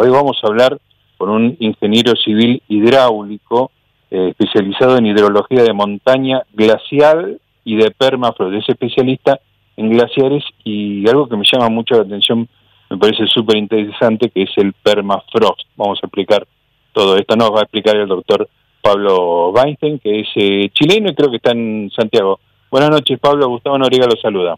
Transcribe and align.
Hoy 0.00 0.10
vamos 0.10 0.38
a 0.44 0.46
hablar 0.46 0.78
con 1.16 1.28
un 1.28 1.56
ingeniero 1.58 2.14
civil 2.14 2.62
hidráulico 2.68 3.72
eh, 4.12 4.28
especializado 4.28 4.96
en 4.96 5.06
hidrología 5.06 5.64
de 5.64 5.72
montaña 5.72 6.44
glacial 6.52 7.40
y 7.64 7.74
de 7.74 7.90
permafrost. 7.90 8.54
Es 8.54 8.68
especialista 8.68 9.40
en 9.76 9.90
glaciares 9.90 10.44
y 10.62 11.08
algo 11.08 11.28
que 11.28 11.36
me 11.36 11.42
llama 11.44 11.68
mucho 11.68 11.96
la 11.96 12.02
atención, 12.02 12.48
me 12.88 12.96
parece 12.96 13.26
súper 13.26 13.56
interesante, 13.56 14.30
que 14.30 14.42
es 14.42 14.50
el 14.54 14.72
permafrost. 14.72 15.62
Vamos 15.74 15.98
a 16.00 16.06
explicar 16.06 16.46
todo 16.92 17.16
esto. 17.16 17.34
Nos 17.34 17.50
va 17.50 17.58
a 17.58 17.62
explicar 17.64 17.96
el 17.96 18.06
doctor 18.06 18.48
Pablo 18.80 19.50
Weinstein, 19.50 19.98
que 19.98 20.20
es 20.20 20.28
eh, 20.36 20.70
chileno 20.74 21.10
y 21.10 21.14
creo 21.16 21.28
que 21.28 21.38
está 21.38 21.50
en 21.50 21.90
Santiago. 21.90 22.38
Buenas 22.70 22.90
noches, 22.90 23.18
Pablo. 23.18 23.48
Gustavo 23.48 23.76
Noriega 23.76 24.06
lo 24.06 24.16
saluda. 24.22 24.56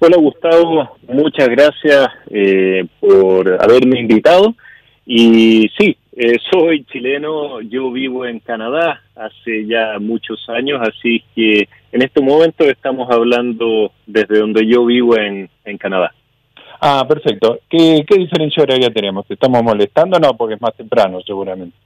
Hola 0.00 0.16
Gustavo, 0.16 0.96
muchas 1.08 1.48
gracias 1.48 2.08
eh, 2.30 2.86
por 3.00 3.60
haberme 3.60 3.98
invitado. 3.98 4.54
Y 5.04 5.68
sí, 5.76 5.96
eh, 6.16 6.36
soy 6.52 6.84
chileno, 6.84 7.60
yo 7.62 7.90
vivo 7.90 8.24
en 8.24 8.38
Canadá 8.38 9.02
hace 9.16 9.66
ya 9.66 9.98
muchos 9.98 10.48
años, 10.50 10.80
así 10.82 11.24
que 11.34 11.68
en 11.90 12.02
este 12.02 12.20
momento 12.20 12.62
estamos 12.64 13.10
hablando 13.10 13.90
desde 14.06 14.38
donde 14.38 14.68
yo 14.68 14.86
vivo 14.86 15.18
en, 15.18 15.50
en 15.64 15.78
Canadá. 15.78 16.14
Ah, 16.80 17.04
perfecto. 17.08 17.58
¿Qué, 17.68 18.04
¿Qué 18.06 18.18
diferencia 18.18 18.62
horaria 18.62 18.90
tenemos? 18.90 19.26
¿Te 19.26 19.34
estamos 19.34 19.60
molestando? 19.64 20.20
No, 20.20 20.36
porque 20.36 20.54
es 20.54 20.60
más 20.60 20.76
temprano 20.76 21.20
seguramente. 21.26 21.76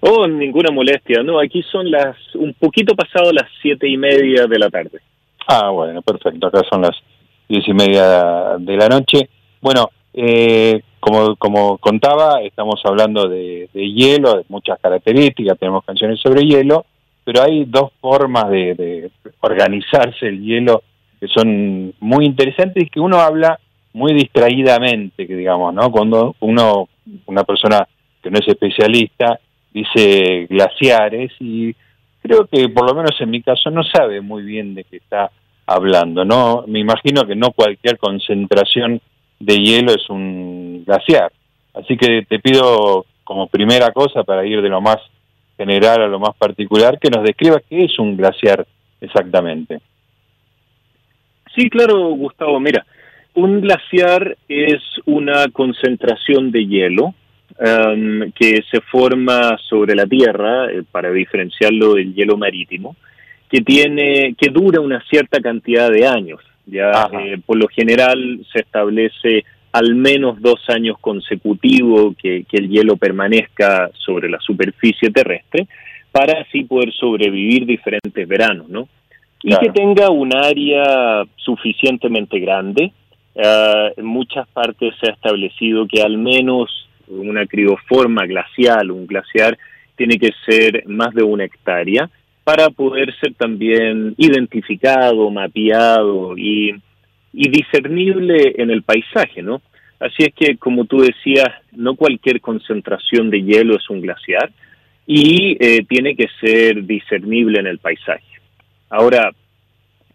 Oh, 0.00 0.26
ninguna 0.26 0.72
molestia. 0.72 1.22
No, 1.22 1.38
aquí 1.38 1.62
son 1.70 1.88
las 1.88 2.16
un 2.34 2.52
poquito 2.54 2.96
pasado 2.96 3.32
las 3.32 3.48
siete 3.62 3.88
y 3.88 3.96
media 3.96 4.48
de 4.48 4.58
la 4.58 4.70
tarde. 4.70 5.00
Ah, 5.46 5.70
bueno, 5.70 6.02
perfecto. 6.02 6.46
Acá 6.46 6.62
son 6.70 6.82
las 6.82 6.96
diez 7.48 7.66
y 7.68 7.72
media 7.72 8.56
de 8.58 8.76
la 8.76 8.88
noche. 8.88 9.28
Bueno, 9.60 9.90
eh, 10.12 10.82
como, 11.00 11.36
como 11.36 11.78
contaba, 11.78 12.40
estamos 12.42 12.80
hablando 12.84 13.28
de, 13.28 13.68
hielo, 13.72 14.38
de 14.38 14.44
muchas 14.48 14.78
características, 14.80 15.58
tenemos 15.58 15.84
canciones 15.84 16.18
sobre 16.20 16.44
hielo, 16.44 16.84
pero 17.24 17.42
hay 17.42 17.64
dos 17.64 17.92
formas 18.00 18.48
de, 18.50 18.74
de 18.74 19.10
organizarse 19.40 20.26
el 20.26 20.42
hielo 20.42 20.82
que 21.20 21.28
son 21.28 21.94
muy 22.00 22.26
interesantes 22.26 22.82
y 22.82 22.88
que 22.88 23.00
uno 23.00 23.20
habla 23.20 23.58
muy 23.92 24.14
distraídamente, 24.14 25.26
que 25.26 25.34
digamos, 25.34 25.72
¿no? 25.72 25.90
Cuando 25.90 26.34
uno, 26.40 26.88
una 27.26 27.44
persona 27.44 27.86
que 28.22 28.30
no 28.30 28.38
es 28.38 28.48
especialista, 28.48 29.38
dice 29.72 30.46
glaciares 30.50 31.32
y 31.40 31.74
creo 32.26 32.46
que 32.46 32.68
por 32.68 32.86
lo 32.86 32.94
menos 32.94 33.20
en 33.20 33.30
mi 33.30 33.42
caso 33.42 33.70
no 33.70 33.82
sabe 33.84 34.20
muy 34.20 34.42
bien 34.42 34.74
de 34.74 34.84
qué 34.84 34.96
está 34.98 35.30
hablando, 35.66 36.24
¿no? 36.24 36.64
Me 36.66 36.80
imagino 36.80 37.26
que 37.26 37.34
no 37.34 37.50
cualquier 37.52 37.98
concentración 37.98 39.00
de 39.38 39.58
hielo 39.58 39.92
es 39.92 40.08
un 40.08 40.84
glaciar. 40.84 41.32
Así 41.74 41.96
que 41.96 42.24
te 42.28 42.38
pido 42.38 43.04
como 43.24 43.48
primera 43.48 43.90
cosa 43.90 44.24
para 44.24 44.46
ir 44.46 44.62
de 44.62 44.68
lo 44.68 44.80
más 44.80 44.98
general 45.56 46.02
a 46.02 46.08
lo 46.08 46.20
más 46.20 46.36
particular 46.36 46.98
que 46.98 47.10
nos 47.10 47.24
describa 47.24 47.60
qué 47.68 47.84
es 47.84 47.98
un 47.98 48.16
glaciar 48.16 48.66
exactamente. 49.00 49.80
Sí, 51.54 51.70
claro, 51.70 52.10
Gustavo. 52.10 52.60
Mira, 52.60 52.86
un 53.34 53.60
glaciar 53.60 54.36
es 54.48 54.82
una 55.06 55.48
concentración 55.48 56.50
de 56.50 56.66
hielo 56.66 57.14
um, 57.58 58.30
que 58.32 58.62
se 58.70 58.80
forma 58.80 59.58
sobre 59.68 59.94
la 59.94 60.06
Tierra, 60.06 60.70
eh, 60.70 60.82
para 60.90 61.10
diferenciarlo 61.10 61.94
del 61.94 62.14
hielo 62.14 62.36
marítimo, 62.36 62.96
que 63.48 63.60
tiene 63.60 64.34
que 64.36 64.50
dura 64.50 64.80
una 64.80 65.02
cierta 65.08 65.40
cantidad 65.40 65.90
de 65.90 66.06
años. 66.06 66.40
Ya 66.66 67.08
eh, 67.20 67.38
por 67.44 67.56
lo 67.56 67.68
general 67.68 68.40
se 68.52 68.60
establece 68.60 69.44
al 69.72 69.94
menos 69.94 70.40
dos 70.40 70.58
años 70.68 70.96
consecutivos 71.00 72.16
que, 72.16 72.44
el 72.50 72.68
hielo 72.68 72.96
permanezca 72.96 73.90
sobre 73.92 74.28
la 74.28 74.40
superficie 74.40 75.10
terrestre 75.10 75.68
para 76.10 76.40
así 76.40 76.64
poder 76.64 76.92
sobrevivir 76.92 77.66
diferentes 77.66 78.26
veranos, 78.26 78.68
¿no? 78.68 78.88
Y 79.42 79.54
que 79.58 79.68
tenga 79.68 80.10
un 80.10 80.34
área 80.34 81.24
suficientemente 81.36 82.40
grande. 82.40 82.90
Uh, 83.34 83.92
en 84.00 84.06
muchas 84.06 84.48
partes 84.48 84.94
se 84.98 85.10
ha 85.10 85.12
establecido 85.12 85.86
que 85.86 86.02
al 86.02 86.16
menos 86.16 86.88
una 87.08 87.46
crioforma 87.46 88.26
glacial, 88.26 88.90
un 88.90 89.06
glaciar, 89.06 89.58
tiene 89.96 90.18
que 90.18 90.30
ser 90.46 90.84
más 90.86 91.14
de 91.14 91.22
una 91.22 91.44
hectárea 91.44 92.10
para 92.44 92.70
poder 92.70 93.12
ser 93.18 93.34
también 93.34 94.14
identificado, 94.18 95.30
mapeado 95.30 96.36
y, 96.38 96.74
discernible 97.32 98.54
en 98.56 98.70
el 98.70 98.82
paisaje, 98.82 99.42
¿no? 99.42 99.60
Así 99.98 100.22
es 100.22 100.32
que, 100.34 100.56
como 100.56 100.84
tú 100.84 101.00
decías, 101.00 101.48
no 101.72 101.96
cualquier 101.96 102.40
concentración 102.40 103.30
de 103.30 103.42
hielo 103.42 103.76
es 103.76 103.90
un 103.90 104.00
glaciar 104.00 104.52
y 105.06 105.56
eh, 105.60 105.84
tiene 105.88 106.16
que 106.16 106.28
ser 106.40 106.84
discernible 106.84 107.60
en 107.60 107.66
el 107.66 107.78
paisaje. 107.78 108.24
Ahora, 108.88 109.32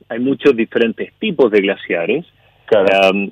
hay 0.09 0.19
muchos 0.19 0.55
diferentes 0.55 1.13
tipos 1.19 1.51
de 1.51 1.61
glaciares. 1.61 2.25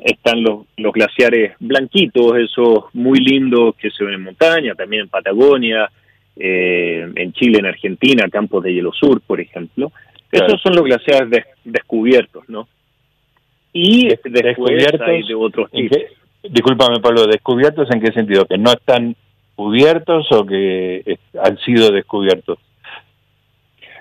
Están 0.04 0.44
los, 0.44 0.66
los 0.78 0.94
glaciares 0.94 1.54
blanquitos, 1.60 2.38
esos 2.38 2.86
muy 2.94 3.20
lindos 3.20 3.76
que 3.76 3.90
se 3.92 4.04
ven 4.04 4.16
en 4.16 4.24
montaña, 4.24 4.76
también 4.76 5.04
en 5.04 5.10
Patagonia, 5.10 5.90
eh, 6.36 7.08
en 7.16 7.34
Chile, 7.34 7.60
en 7.60 7.66
Argentina, 7.66 8.28
campos 8.30 8.64
de 8.64 8.74
hielo 8.74 8.92
sur, 8.94 9.22
por 9.22 9.40
ejemplo. 9.40 9.92
Esos 10.32 10.62
son 10.62 10.76
los 10.76 10.84
glaciares 10.84 11.46
descubiertos, 11.64 12.48
¿no? 12.50 12.68
Y 13.74 14.08
después 14.08 14.88
hay 15.02 15.24
de 15.28 15.36
otros 15.36 15.72
tipos. 15.72 15.98
Discúlpame, 16.44 17.00
Pablo, 17.00 17.26
¿descubiertos 17.26 17.90
en 17.92 18.02
qué 18.02 18.12
sentido? 18.12 18.46
¿Que 18.46 18.58
no 18.58 18.72
están 18.72 19.16
cubiertos 19.56 20.32
o 20.32 20.46
que 20.46 21.18
han 21.44 21.58
sido 21.60 21.92
descubiertos? 21.92 22.60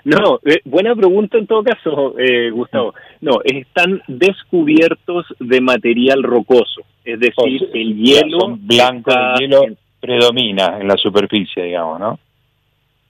No, 0.09 0.39
eh, 0.45 0.61
buena 0.65 0.95
pregunta 0.95 1.37
en 1.37 1.47
todo 1.47 1.63
caso, 1.63 2.17
eh, 2.17 2.49
Gustavo. 2.51 2.93
No, 3.21 3.41
están 3.43 4.01
descubiertos 4.07 5.25
de 5.39 5.61
material 5.61 6.23
rocoso, 6.23 6.81
es 7.03 7.19
decir, 7.19 7.69
el 7.73 7.95
hielo 7.95 8.57
blanco, 8.57 9.11
el 9.11 9.39
hielo 9.39 9.61
predomina 9.99 10.79
en 10.79 10.87
la 10.87 10.97
superficie, 10.97 11.63
digamos, 11.63 11.99
¿no? 11.99 12.19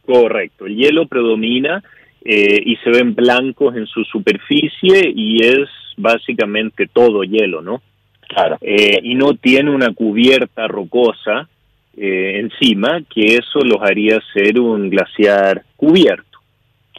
Correcto, 0.05 0.65
el 0.65 0.75
hielo 0.75 1.07
predomina 1.07 1.83
eh, 2.23 2.61
y 2.65 2.75
se 2.77 2.89
ven 2.89 3.15
blancos 3.15 3.75
en 3.75 3.85
su 3.85 4.03
superficie 4.03 5.11
y 5.15 5.43
es 5.43 5.69
básicamente 5.97 6.87
todo 6.87 7.23
hielo, 7.23 7.61
¿no? 7.61 7.81
Claro. 8.27 8.57
Eh, 8.61 8.99
y 9.03 9.15
no 9.15 9.33
tiene 9.35 9.71
una 9.71 9.93
cubierta 9.93 10.67
rocosa 10.67 11.47
eh, 11.95 12.39
encima, 12.39 13.01
que 13.09 13.35
eso 13.35 13.59
los 13.63 13.81
haría 13.81 14.19
ser 14.33 14.59
un 14.59 14.89
glaciar 14.89 15.63
cubierto. 15.75 16.28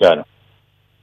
Claro, 0.00 0.26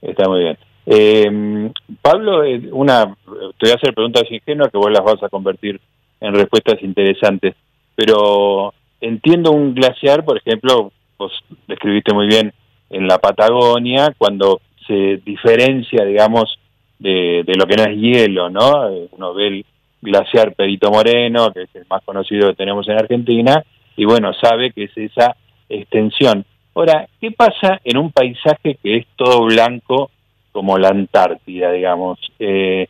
está 0.02 0.28
muy 0.28 0.40
bien. 0.40 1.72
Pablo, 2.02 2.40
una, 2.72 3.04
te 3.06 3.66
voy 3.66 3.70
a 3.70 3.74
hacer 3.76 3.94
preguntas 3.94 4.24
ingenuas 4.28 4.72
que 4.72 4.78
vos 4.78 4.90
las 4.90 5.04
vas 5.04 5.22
a 5.22 5.28
convertir 5.28 5.80
en 6.20 6.34
respuestas 6.34 6.82
interesantes, 6.82 7.54
pero 7.94 8.74
entiendo 9.00 9.52
un 9.52 9.72
glaciar, 9.72 10.24
por 10.24 10.38
ejemplo, 10.38 10.90
vos 11.16 11.32
describiste 11.68 12.12
muy 12.12 12.26
bien 12.26 12.52
en 12.90 13.06
la 13.06 13.18
Patagonia, 13.18 14.12
cuando 14.18 14.60
se 14.84 15.18
diferencia, 15.24 16.04
digamos, 16.04 16.58
de, 16.98 17.44
lo 17.46 17.66
que 17.66 17.76
no 17.76 17.84
es 17.84 17.96
hielo, 17.96 18.50
¿no? 18.50 18.88
Eh, 18.88 19.08
uno 19.12 19.32
ve 19.32 19.46
el 19.46 19.66
glaciar 20.02 20.54
Perito 20.54 20.90
Moreno, 20.90 21.52
que 21.52 21.62
es 21.62 21.74
el 21.76 21.86
más 21.88 22.02
conocido 22.02 22.48
que 22.48 22.56
tenemos 22.56 22.88
en 22.88 22.98
Argentina, 22.98 23.62
y 23.96 24.04
bueno, 24.06 24.32
sabe 24.34 24.72
que 24.72 24.84
es 24.84 24.96
esa 24.96 25.36
extensión. 25.68 26.44
Ahora, 26.74 27.08
¿qué 27.20 27.30
pasa 27.32 27.80
en 27.84 27.98
un 27.98 28.12
paisaje 28.12 28.78
que 28.82 28.96
es 28.98 29.06
todo 29.16 29.46
blanco 29.46 30.10
como 30.52 30.78
la 30.78 30.88
Antártida, 30.88 31.72
digamos? 31.72 32.18
Eh, 32.38 32.88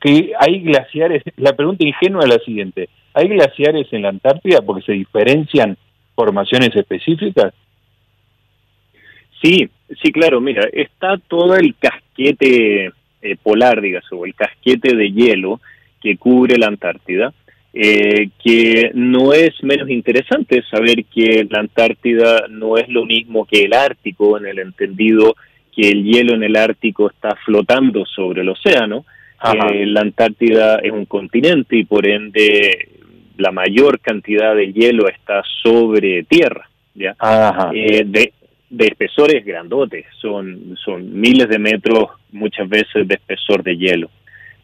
que 0.00 0.32
hay 0.38 0.60
glaciares, 0.60 1.22
la 1.36 1.54
pregunta 1.54 1.86
ingenua 1.86 2.22
es 2.22 2.28
la 2.28 2.38
siguiente, 2.38 2.88
¿hay 3.14 3.28
glaciares 3.28 3.92
en 3.92 4.02
la 4.02 4.08
Antártida 4.08 4.62
porque 4.62 4.84
se 4.84 4.92
diferencian 4.92 5.76
formaciones 6.14 6.74
específicas? 6.74 7.52
Sí, 9.42 9.70
sí, 10.02 10.12
claro, 10.12 10.40
mira, 10.40 10.68
está 10.72 11.16
todo 11.16 11.56
el 11.56 11.74
casquete 11.76 12.92
eh, 13.22 13.36
polar, 13.42 13.80
digas, 13.80 14.04
o 14.12 14.24
el 14.26 14.34
casquete 14.34 14.94
de 14.94 15.12
hielo 15.12 15.60
que 16.00 16.16
cubre 16.16 16.56
la 16.58 16.66
Antártida, 16.66 17.32
eh, 17.72 18.30
que 18.42 18.90
no 18.94 19.32
es 19.32 19.62
menos 19.62 19.88
interesante 19.90 20.62
saber 20.68 21.04
que 21.04 21.46
la 21.48 21.60
Antártida 21.60 22.46
no 22.48 22.76
es 22.76 22.88
lo 22.88 23.04
mismo 23.04 23.46
que 23.46 23.62
el 23.62 23.74
Ártico, 23.74 24.38
en 24.38 24.46
el 24.46 24.58
entendido 24.58 25.36
que 25.74 25.88
el 25.88 26.02
hielo 26.02 26.34
en 26.34 26.42
el 26.42 26.56
Ártico 26.56 27.08
está 27.08 27.36
flotando 27.44 28.04
sobre 28.06 28.42
el 28.42 28.48
océano, 28.48 29.04
eh, 29.42 29.86
la 29.86 30.00
Antártida 30.00 30.80
es 30.82 30.90
un 30.90 31.04
continente 31.04 31.76
y 31.76 31.84
por 31.84 32.06
ende 32.06 32.88
la 33.36 33.52
mayor 33.52 34.00
cantidad 34.00 34.54
de 34.54 34.72
hielo 34.72 35.08
está 35.08 35.42
sobre 35.62 36.24
tierra. 36.24 36.68
¿ya? 36.94 37.16
Eh, 37.72 38.02
de, 38.04 38.32
de 38.68 38.86
espesores 38.86 39.44
grandotes, 39.44 40.06
son, 40.20 40.76
son 40.84 41.18
miles 41.18 41.48
de 41.48 41.58
metros 41.58 42.10
muchas 42.32 42.68
veces 42.68 43.06
de 43.06 43.14
espesor 43.14 43.62
de 43.62 43.76
hielo. 43.76 44.10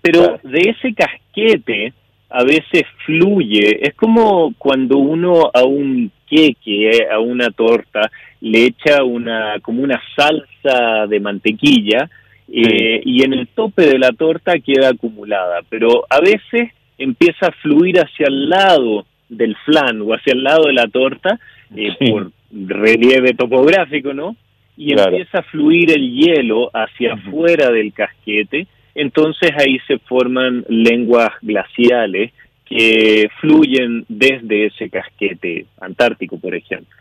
Pero 0.02 0.38
de 0.42 0.74
ese 0.76 0.92
casquete 0.92 1.92
a 2.30 2.44
veces 2.44 2.84
fluye. 3.04 3.86
Es 3.86 3.94
como 3.94 4.54
cuando 4.58 4.98
uno 4.98 5.50
a 5.52 5.64
un 5.64 6.10
queque, 6.28 7.06
a 7.10 7.20
una 7.20 7.50
torta, 7.50 8.10
le 8.40 8.66
echa 8.66 9.04
una 9.04 9.58
como 9.60 9.82
una 9.82 10.00
salsa 10.16 11.06
de 11.06 11.20
mantequilla 11.20 12.10
eh, 12.48 13.00
y 13.04 13.24
en 13.24 13.32
el 13.32 13.48
tope 13.48 13.82
de 13.82 13.98
la 13.98 14.12
torta 14.12 14.58
queda 14.58 14.90
acumulada. 14.90 15.60
Pero 15.68 16.04
a 16.08 16.20
veces 16.20 16.72
empieza 16.98 17.48
a 17.48 17.52
fluir 17.52 17.98
hacia 17.98 18.26
el 18.26 18.48
lado 18.48 19.06
del 19.28 19.56
flan 19.64 20.00
o 20.02 20.12
hacia 20.12 20.32
el 20.32 20.42
lado 20.42 20.66
de 20.66 20.72
la 20.72 20.88
torta 20.88 21.38
eh, 21.74 21.92
por 22.10 22.30
relieve 22.52 23.34
topográfico, 23.34 24.12
¿no? 24.14 24.36
Y 24.76 24.92
empieza 24.92 25.38
a 25.38 25.42
fluir 25.42 25.90
el 25.90 26.12
hielo 26.12 26.70
hacia 26.72 27.14
afuera 27.14 27.70
del 27.70 27.92
casquete 27.92 28.66
entonces 28.96 29.50
ahí 29.58 29.78
se 29.86 29.98
forman 29.98 30.64
lenguas 30.68 31.30
glaciales 31.42 32.32
que 32.64 33.28
fluyen 33.40 34.04
desde 34.08 34.66
ese 34.66 34.90
casquete 34.90 35.66
antártico, 35.80 36.38
por 36.38 36.54
ejemplo. 36.54 36.96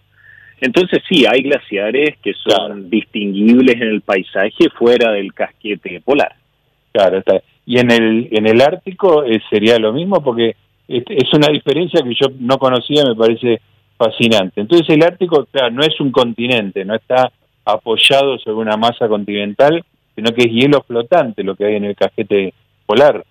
Entonces 0.62 1.02
sí, 1.10 1.26
hay 1.26 1.42
glaciares 1.42 2.18
que 2.24 2.34
son 2.34 2.90
distinguibles 2.90 3.76
en 3.76 3.90
el 3.90 4.02
paisaje 4.02 4.70
fuera 4.78 5.12
del 5.12 5.34
casquete 5.34 6.02
polar. 6.02 6.36
Claro, 6.92 7.18
está. 7.18 7.42
Y 7.66 7.80
en 7.80 7.92
el 7.92 8.28
en 8.32 8.48
el 8.48 8.62
Ártico 8.62 9.24
eh, 9.26 9.42
sería 9.50 9.80
lo 9.80 9.92
mismo 9.92 10.24
porque 10.24 10.56
es 10.88 11.34
una 11.34 11.48
diferencia 11.52 12.02
que 12.04 12.14
yo 12.14 12.28
no 12.40 12.58
conocía, 12.60 13.04
me 13.04 13.16
parece 13.16 13.60
fascinante. 13.98 14.62
Entonces 14.62 14.88
el 14.90 15.04
Ártico, 15.04 15.46
claro, 15.52 15.72
no 15.72 15.82
es 15.82 16.00
un 16.00 16.12
continente, 16.12 16.86
no 16.86 16.96
está 16.96 17.32
apoyado 17.66 18.38
sobre 18.38 18.58
una 18.58 18.78
masa 18.78 19.08
continental, 19.08 19.84
sino 20.16 20.32
que 20.34 20.44
es 20.44 20.52
hielo 20.52 20.82
flotante 20.84 21.44
lo 21.44 21.56
que 21.56 21.66
hay 21.66 21.76
en 21.76 21.86
el 21.86 21.96
casquete 21.96 22.54
polar. 22.86 23.24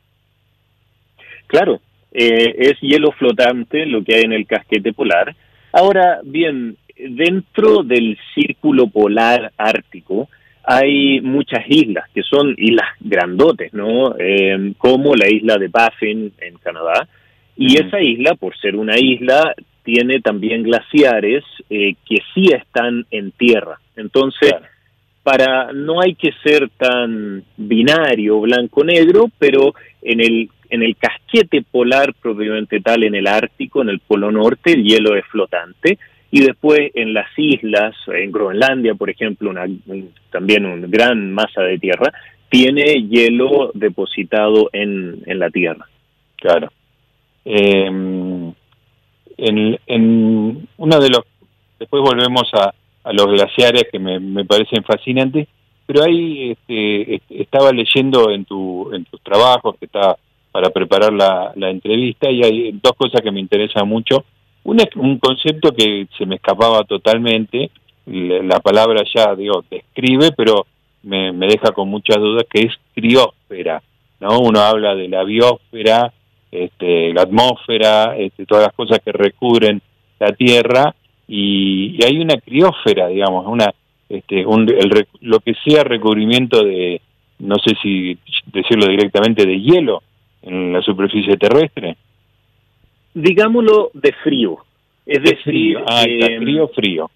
Claro, 1.46 1.80
eh, 2.12 2.54
es 2.58 2.80
hielo 2.80 3.12
flotante 3.12 3.86
lo 3.86 4.04
que 4.04 4.14
hay 4.14 4.22
en 4.22 4.32
el 4.32 4.46
casquete 4.46 4.92
polar. 4.92 5.34
Ahora, 5.72 6.20
bien, 6.22 6.76
dentro 6.96 7.82
del 7.82 8.18
círculo 8.34 8.86
polar 8.86 9.52
ártico 9.56 10.28
hay 10.66 11.20
muchas 11.20 11.64
islas, 11.68 12.08
que 12.14 12.22
son 12.22 12.54
islas 12.56 12.88
grandotes, 13.00 13.74
¿no? 13.74 14.16
Eh, 14.18 14.72
como 14.78 15.14
la 15.14 15.28
isla 15.28 15.58
de 15.58 15.68
Baffin 15.68 16.32
en 16.38 16.56
Canadá. 16.56 17.06
Y 17.56 17.76
esa 17.76 18.00
isla, 18.00 18.34
por 18.34 18.56
ser 18.56 18.74
una 18.76 18.98
isla, 18.98 19.54
tiene 19.82 20.20
también 20.20 20.62
glaciares 20.62 21.44
eh, 21.68 21.94
que 22.08 22.16
sí 22.34 22.48
están 22.50 23.04
en 23.10 23.30
tierra. 23.32 23.78
Entonces, 23.94 24.54
para 25.24 25.72
no 25.72 26.00
hay 26.00 26.14
que 26.14 26.30
ser 26.44 26.68
tan 26.76 27.42
binario 27.56 28.40
blanco-negro, 28.40 29.30
pero 29.38 29.74
en 30.02 30.20
el 30.20 30.50
en 30.70 30.82
el 30.82 30.96
casquete 30.96 31.62
polar 31.62 32.14
propiamente 32.14 32.80
tal, 32.80 33.04
en 33.04 33.14
el 33.14 33.26
Ártico, 33.26 33.82
en 33.82 33.90
el 33.90 34.00
Polo 34.00 34.32
Norte, 34.32 34.72
el 34.72 34.82
hielo 34.82 35.14
es 35.14 35.24
flotante, 35.26 35.98
y 36.32 36.40
después 36.40 36.90
en 36.94 37.14
las 37.14 37.28
islas, 37.36 37.94
en 38.08 38.32
Groenlandia, 38.32 38.94
por 38.94 39.08
ejemplo, 39.08 39.50
una, 39.50 39.66
también 40.30 40.66
una 40.66 40.86
gran 40.88 41.32
masa 41.32 41.62
de 41.62 41.78
tierra, 41.78 42.12
tiene 42.48 43.06
hielo 43.08 43.70
depositado 43.74 44.68
en, 44.72 45.22
en 45.26 45.38
la 45.38 45.50
tierra. 45.50 45.86
Claro. 46.36 46.72
Em, 47.44 48.52
en, 49.36 49.78
en 49.86 50.68
uno 50.76 50.98
de 50.98 51.08
los, 51.08 51.22
después 51.78 52.02
volvemos 52.02 52.50
a, 52.54 52.74
a 53.04 53.12
los 53.12 53.26
glaciares 53.26 53.84
que 53.92 53.98
me, 53.98 54.44
parecen 54.44 54.82
fascinantes, 54.82 55.46
pero 55.86 56.02
ahí 56.02 56.52
este, 56.52 57.20
estaba 57.28 57.70
leyendo 57.70 58.30
en, 58.30 58.44
tu, 58.44 58.92
en 58.92 59.04
tus 59.04 59.20
trabajos 59.20 59.76
que 59.78 59.84
está 59.86 60.16
para 60.50 60.70
preparar 60.70 61.12
la, 61.12 61.52
la 61.56 61.70
entrevista 61.70 62.30
y 62.30 62.42
hay 62.42 62.72
dos 62.82 62.92
cosas 62.96 63.20
que 63.22 63.30
me 63.30 63.40
interesan 63.40 63.88
mucho. 63.88 64.24
Una 64.62 64.84
es 64.84 64.96
un 64.96 65.18
concepto 65.18 65.72
que 65.72 66.06
se 66.16 66.24
me 66.26 66.36
escapaba 66.36 66.84
totalmente, 66.84 67.70
la 68.06 68.60
palabra 68.60 69.02
ya, 69.14 69.34
digo, 69.34 69.64
describe, 69.70 70.32
pero 70.36 70.66
me, 71.02 71.32
me 71.32 71.46
deja 71.46 71.72
con 71.72 71.88
muchas 71.88 72.16
dudas, 72.16 72.44
que 72.48 72.60
es 72.60 72.72
criósfera, 72.94 73.82
¿no? 74.20 74.40
Uno 74.40 74.60
habla 74.60 74.94
de 74.94 75.08
la 75.08 75.24
biosfera, 75.24 76.12
este, 76.50 77.12
la 77.12 77.22
atmósfera, 77.22 78.16
este, 78.16 78.46
todas 78.46 78.64
las 78.64 78.74
cosas 78.74 79.00
que 79.04 79.12
recubren 79.12 79.82
la 80.18 80.32
Tierra, 80.32 80.94
y, 81.28 81.98
hay 82.04 82.18
una 82.18 82.36
criósfera, 82.36 83.08
digamos, 83.08 83.46
una 83.46 83.72
este, 84.08 84.44
un, 84.44 84.68
el, 84.68 85.06
lo 85.22 85.40
que 85.40 85.54
sea 85.64 85.82
recubrimiento 85.82 86.62
de, 86.62 87.00
no 87.38 87.56
sé 87.56 87.74
si 87.82 88.18
decirlo 88.46 88.86
directamente, 88.86 89.46
de 89.46 89.60
hielo 89.60 90.02
en 90.42 90.72
la 90.72 90.82
superficie 90.82 91.36
terrestre. 91.36 91.96
Digámoslo 93.14 93.90
de 93.94 94.12
frío, 94.22 94.58
es 95.06 95.22
decir, 95.22 95.42
frío. 95.44 95.84
Ah, 95.86 96.04
eh, 96.06 96.38
frío, 96.38 96.68
frío. 96.68 97.10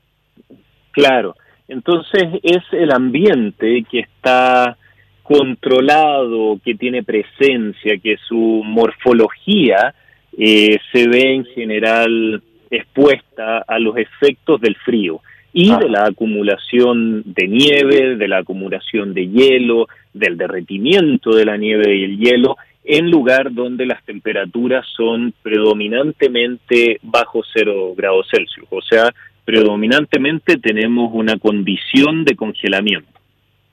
Claro, 0.93 1.37
entonces 1.69 2.41
es 2.43 2.63
el 2.73 2.93
ambiente 2.93 3.85
que 3.91 4.01
está 4.01 4.77
controlado, 5.23 6.59
que 6.65 6.75
tiene 6.75 7.03
presencia, 7.03 7.99
que 7.99 8.17
su 8.27 8.63
morfología 8.65 9.95
eh, 10.37 10.79
se 10.91 11.09
ve 11.09 11.35
en 11.35 11.45
general 11.45 12.43
expuesta 12.71 13.59
a 13.67 13.79
los 13.79 13.97
efectos 13.97 14.61
del 14.61 14.77
frío 14.77 15.21
y 15.53 15.75
de 15.75 15.89
la 15.89 16.05
acumulación 16.05 17.23
de 17.25 17.49
nieve, 17.49 18.17
de 18.17 18.29
la 18.29 18.39
acumulación 18.39 19.15
de 19.15 19.29
hielo, 19.29 19.89
del 20.13 20.37
derretimiento 20.37 21.35
de 21.35 21.45
la 21.45 21.57
nieve 21.57 21.97
y 21.97 22.05
el 22.05 22.19
hielo 22.19 22.57
en 22.85 23.11
lugar 23.11 23.53
donde 23.53 23.85
las 23.85 24.03
temperaturas 24.05 24.87
son 24.97 25.35
predominantemente 25.43 26.99
bajo 27.03 27.43
cero 27.53 27.93
grados 27.95 28.27
Celsius, 28.31 28.67
o 28.71 28.81
sea, 28.81 29.13
predominantemente 29.45 30.57
tenemos 30.57 31.11
una 31.13 31.39
condición 31.39 32.25
de 32.25 32.35
congelamiento. 32.35 33.13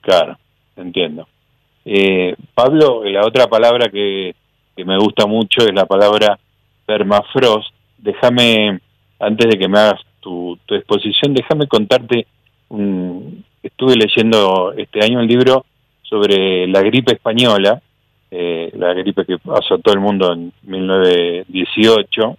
Claro, 0.02 0.38
entiendo. 0.76 1.28
Eh, 1.84 2.34
Pablo, 2.54 3.04
la 3.04 3.24
otra 3.26 3.46
palabra 3.46 3.88
que, 3.88 4.34
que 4.76 4.84
me 4.84 4.98
gusta 4.98 5.26
mucho 5.26 5.62
es 5.62 5.72
la 5.74 5.86
palabra 5.86 6.38
permafrost. 6.84 7.74
Déjame 7.98 8.80
antes 9.18 9.48
de 9.48 9.58
que 9.58 9.68
me 9.68 9.78
hagas 9.78 10.00
tu, 10.20 10.58
exposición, 10.68 11.34
déjame 11.34 11.66
contarte, 11.66 12.26
un, 12.68 13.44
estuve 13.62 13.94
leyendo 13.94 14.72
este 14.76 15.04
año 15.04 15.20
un 15.20 15.26
libro 15.26 15.64
sobre 16.02 16.66
la 16.66 16.82
gripe 16.82 17.14
española, 17.14 17.80
eh, 18.30 18.70
la 18.74 18.92
gripe 18.92 19.24
que 19.24 19.38
azotó 19.54 19.92
el 19.92 20.00
mundo 20.00 20.32
en 20.32 20.52
1918, 20.64 22.36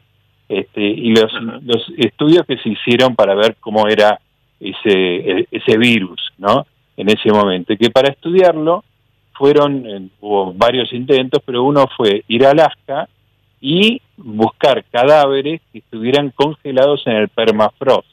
este, 0.49 0.81
y 0.81 1.13
los, 1.15 1.31
los 1.63 1.85
estudios 1.97 2.45
que 2.45 2.57
se 2.57 2.69
hicieron 2.69 3.15
para 3.15 3.35
ver 3.35 3.57
cómo 3.59 3.87
era 3.87 4.19
ese, 4.59 5.47
ese 5.51 5.77
virus, 5.77 6.31
¿no? 6.37 6.65
En 6.95 7.09
ese 7.09 7.31
momento, 7.31 7.73
y 7.73 7.77
que 7.77 7.91
para 7.91 8.09
estudiarlo 8.09 8.83
fueron, 9.33 10.09
hubo 10.19 10.53
varios 10.53 10.91
intentos, 10.93 11.41
pero 11.45 11.63
uno 11.63 11.85
fue 11.95 12.23
ir 12.27 12.45
a 12.45 12.51
Alaska 12.51 13.07
y 13.61 14.01
buscar 14.17 14.83
cadáveres 14.91 15.61
que 15.71 15.79
estuvieran 15.79 16.31
congelados 16.31 17.03
en 17.05 17.13
el 17.13 17.29
permafrost, 17.29 18.07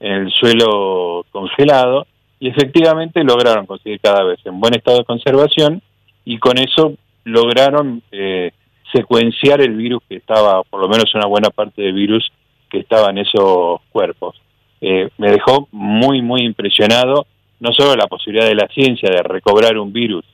en 0.00 0.12
el 0.12 0.30
suelo 0.32 1.26
congelado, 1.30 2.06
y 2.40 2.48
efectivamente 2.48 3.22
lograron 3.22 3.66
conseguir 3.66 4.00
cadáveres 4.00 4.44
en 4.44 4.58
buen 4.58 4.74
estado 4.74 4.98
de 4.98 5.04
conservación 5.04 5.82
y 6.24 6.38
con 6.38 6.58
eso 6.58 6.94
lograron 7.24 8.02
eh, 8.10 8.52
secuenciar 8.92 9.60
el 9.60 9.76
virus 9.76 10.02
que 10.08 10.16
estaba, 10.16 10.62
por 10.64 10.80
lo 10.80 10.88
menos 10.88 11.14
una 11.14 11.26
buena 11.26 11.50
parte 11.50 11.82
del 11.82 11.92
virus 11.92 12.30
que 12.70 12.80
estaba 12.80 13.10
en 13.10 13.18
esos 13.18 13.80
cuerpos. 13.90 14.40
Eh, 14.80 15.08
me 15.18 15.30
dejó 15.30 15.68
muy, 15.70 16.20
muy 16.22 16.42
impresionado, 16.42 17.26
no 17.60 17.72
solo 17.72 17.94
la 17.94 18.08
posibilidad 18.08 18.46
de 18.46 18.56
la 18.56 18.66
ciencia 18.68 19.08
de 19.08 19.22
recobrar 19.22 19.78
un 19.78 19.92
virus 19.92 20.24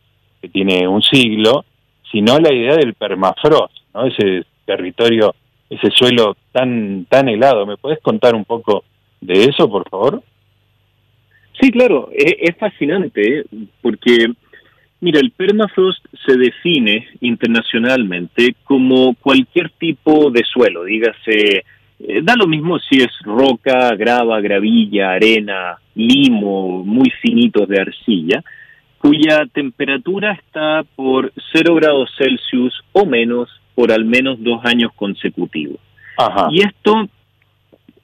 que 0.41 0.49
tiene 0.49 0.89
un 0.89 1.03
siglo, 1.03 1.65
sino 2.11 2.39
la 2.39 2.53
idea 2.53 2.75
del 2.77 2.95
permafrost, 2.95 3.77
¿no? 3.93 4.07
ese 4.07 4.45
territorio, 4.69 5.35
ese 5.71 5.91
suelo 5.91 6.37
tan, 6.53 7.07
tan 7.07 7.29
helado. 7.29 7.65
¿Me 7.65 7.79
puedes 7.79 8.01
contar 8.01 8.35
un 8.35 8.45
poco 8.45 8.85
de 9.21 9.45
eso, 9.45 9.69
por 9.69 9.89
favor? 9.89 10.23
Sí, 11.59 11.71
claro, 11.71 12.11
es, 12.13 12.55
fascinante, 12.57 13.41
¿eh? 13.41 13.45
porque, 13.83 14.27
mira, 15.01 15.21
el 15.21 15.33
permafrost 15.33 16.05
se 16.25 16.37
define 16.37 17.09
internacionalmente 17.21 18.55
como 18.65 19.15
cualquier 19.15 19.71
tipo 19.71 20.31
de 20.31 20.45
suelo, 20.45 20.85
dígase, 20.85 21.65
eh, 21.99 22.21
da 22.23 22.35
lo 22.37 22.47
mismo 22.47 22.79
si 22.79 22.99
es 22.99 23.11
roca, 23.25 23.93
grava, 23.97 24.41
gravilla, 24.41 25.11
arena, 25.11 25.79
limo, 25.97 26.85
muy 26.85 27.11
finitos 27.23 27.67
de 27.69 27.81
arcilla, 27.81 28.45
cuya 28.99 29.47
temperatura 29.53 30.33
está 30.33 30.85
por 30.95 31.33
0 31.53 31.75
grados 31.75 32.11
Celsius 32.17 32.85
o 32.93 33.05
menos 33.05 33.49
por 33.79 33.93
al 33.93 34.05
menos 34.05 34.43
dos 34.43 34.61
años 34.65 34.91
consecutivos. 34.97 35.79
Y 36.51 36.63
esto 36.63 37.09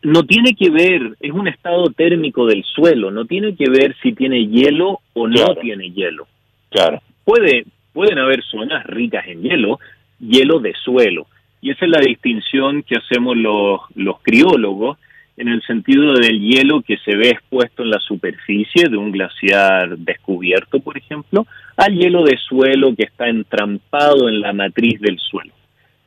no 0.03 0.23
tiene 0.23 0.55
que 0.55 0.71
ver, 0.71 1.17
es 1.19 1.33
un 1.33 1.49
estado 1.49 1.87
térmico 1.87 2.47
del 2.47 2.63
suelo, 2.63 3.11
no 3.11 3.25
tiene 3.25 3.57
que 3.57 3.69
ver 3.69 3.97
si 4.01 4.13
tiene 4.13 4.47
hielo 4.47 5.01
o 5.15 5.27
no 5.27 5.57
tiene 5.57 5.91
hielo. 5.91 6.29
Claro. 6.71 7.03
Puede, 7.25 7.65
pueden 7.93 8.21
haber 8.21 8.45
zonas 8.45 8.87
ricas 8.87 9.27
en 9.27 9.43
hielo, 9.43 9.81
hielo 10.21 10.61
de 10.61 10.75
suelo, 10.75 11.27
Y 11.61 11.73
esa 11.73 11.87
es 11.87 11.91
la 11.91 12.01
distinción 12.07 12.85
que 12.85 12.95
hacemos 12.95 13.37
los, 13.37 13.81
los 13.97 14.21
criólogos 14.23 14.97
en 15.37 15.49
el 15.49 15.61
sentido 15.63 16.15
del 16.15 16.39
hielo 16.39 16.83
que 16.83 16.99
se 16.99 17.17
ve 17.17 17.31
expuesto 17.31 17.83
en 17.83 17.91
la 17.91 17.99
superficie 17.99 18.89
de 18.89 18.97
un 18.97 19.11
glaciar 19.11 19.99
descubierto, 19.99 20.79
por 20.79 20.97
ejemplo, 20.97 21.49
al 21.77 21.97
hielo 21.97 22.23
de 22.23 22.39
suelo 22.39 22.95
que 22.95 23.07
está 23.07 23.27
entrampado 23.27 24.29
en 24.29 24.41
la 24.41 24.53
matriz 24.53 25.01
del 25.01 25.19
suelo. 25.19 25.53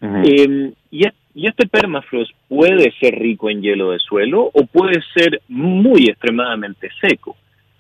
Em, 0.02 0.74
y, 0.92 1.06
este 1.36 1.68
permafrost 1.68 2.32
puede 2.48 2.92
ser 3.00 3.16
rico 3.16 3.50
en 3.50 3.62
hielo 3.62 3.92
de 3.92 4.00
suelo 4.00 4.50
o 4.54 4.66
puede 4.66 5.02
ser 5.16 5.42
muy 5.48 6.06
extremadamente 6.10 6.90
seco. 7.00 7.36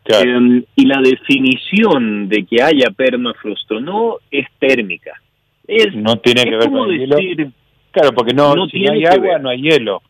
Em, 0.05 0.63
y 0.75 0.86
la 0.86 1.01
definición 1.01 2.29
de 2.29 2.45
que 2.45 2.62
haya 2.62 2.91
permafrost 2.95 3.69
o 3.71 3.79
no 3.79 4.17
es 4.31 4.47
térmica. 4.59 5.21
Es, 5.67 5.93
no 5.95 6.17
tiene 6.17 6.43
que 6.45 6.55
ver 6.55 6.69
con 6.69 6.89
el 6.89 7.00
hielo. 7.00 7.51
Claro, 7.91 8.13
porque 8.13 8.33
no, 8.33 8.53
si 8.67 8.79
no 8.81 8.93
hay 8.93 9.05
agua, 9.05 9.39
no 9.39 9.50
hay 9.50 9.62
hielo, 9.62 10.01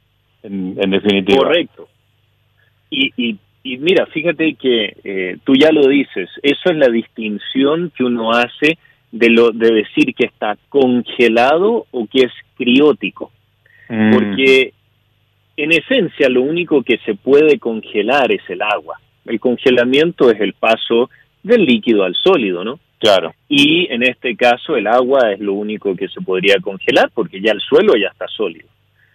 en, 0.43 0.75
definitiva. 0.75 1.39
Correcto. 1.39 1.87
Y, 2.89 3.11
y, 3.17 3.37
y 3.63 3.77
mira, 3.77 4.05
fíjate 4.07 4.55
que 4.55 4.95
eh, 5.03 5.37
tú 5.43 5.53
ya 5.55 5.71
lo 5.71 5.87
dices, 5.87 6.29
eso 6.41 6.69
es 6.69 6.77
la 6.77 6.89
distinción 6.89 7.91
que 7.95 8.03
uno 8.03 8.31
hace 8.31 8.77
de 9.11 9.29
lo 9.29 9.51
de 9.51 9.71
decir 9.71 10.13
que 10.13 10.25
está 10.25 10.57
congelado 10.69 11.85
o 11.91 12.07
que 12.07 12.23
es 12.23 12.31
criótico. 12.55 13.31
Mm. 13.89 14.13
Porque 14.13 14.73
en 15.55 15.71
esencia 15.71 16.29
lo 16.29 16.41
único 16.41 16.83
que 16.83 16.97
se 16.99 17.15
puede 17.15 17.59
congelar 17.59 18.31
es 18.31 18.41
el 18.49 18.61
agua. 18.61 18.99
El 19.25 19.39
congelamiento 19.39 20.29
es 20.31 20.39
el 20.39 20.53
paso 20.53 21.09
del 21.43 21.65
líquido 21.65 22.03
al 22.03 22.15
sólido, 22.15 22.63
¿no? 22.63 22.79
Claro. 22.99 23.33
Y 23.47 23.91
en 23.91 24.03
este 24.03 24.35
caso 24.35 24.75
el 24.75 24.87
agua 24.87 25.31
es 25.31 25.39
lo 25.39 25.53
único 25.53 25.95
que 25.95 26.07
se 26.07 26.21
podría 26.21 26.55
congelar 26.61 27.11
porque 27.13 27.41
ya 27.41 27.51
el 27.51 27.61
suelo 27.61 27.93
ya 27.95 28.09
está 28.09 28.27
sólido. 28.27 28.67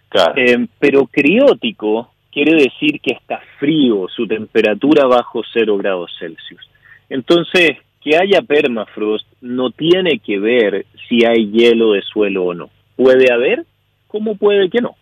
Claro. 0.09 0.33
Eh, 0.37 0.67
pero 0.79 1.07
criótico 1.07 2.13
quiere 2.31 2.53
decir 2.55 2.99
que 3.01 3.13
está 3.13 3.41
frío, 3.59 4.07
su 4.07 4.27
temperatura 4.27 5.05
bajo 5.05 5.41
cero 5.51 5.77
grados 5.77 6.11
Celsius. 6.17 6.67
Entonces, 7.09 7.77
que 8.03 8.17
haya 8.17 8.41
permafrost 8.41 9.25
no 9.41 9.71
tiene 9.71 10.19
que 10.19 10.39
ver 10.39 10.85
si 11.07 11.25
hay 11.25 11.51
hielo 11.51 11.93
de 11.93 12.01
suelo 12.01 12.45
o 12.45 12.53
no. 12.53 12.69
Puede 12.95 13.31
haber, 13.31 13.65
como 14.07 14.35
puede 14.35 14.69
que 14.69 14.81
no. 14.81 14.95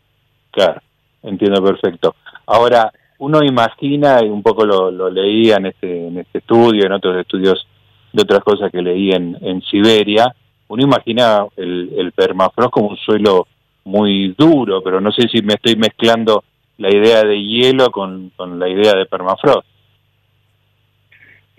Claro, 0.52 0.82
entiendo 1.24 1.64
perfecto. 1.64 2.16
Ahora, 2.46 2.92
uno 3.20 3.44
imagina, 3.44 4.24
y 4.24 4.30
un 4.30 4.44
poco 4.44 4.66
lo, 4.66 4.92
lo 4.92 5.10
leía 5.10 5.58
en 5.58 5.68
este, 5.68 6.08
en 6.08 6.18
este 6.20 6.40
estudio, 6.40 6.86
en 6.86 6.92
otros 6.92 7.18
estudios 7.18 7.68
de 8.14 8.24
otras 8.24 8.42
cosas 8.42 8.72
que 8.72 8.82
leí 8.82 9.12
en, 9.12 9.38
en 9.42 9.62
Siberia, 9.62 10.34
uno 10.68 10.84
imagina 10.84 11.46
el, 11.58 11.92
el 11.98 12.12
permafrost 12.14 12.72
como 12.72 12.90
un 12.90 12.98
suelo 12.98 13.48
muy 13.84 14.34
duro, 14.38 14.82
pero 14.82 15.02
no 15.02 15.12
sé 15.12 15.28
si 15.28 15.42
me 15.42 15.56
estoy 15.56 15.76
mezclando 15.76 16.44
la 16.78 16.90
idea 16.90 17.24
de 17.24 17.42
hielo 17.44 17.92
con, 17.92 18.32
con 18.36 18.60
la 18.60 18.70
idea 18.70 18.94
de 18.94 19.06
permafrost. 19.06 19.68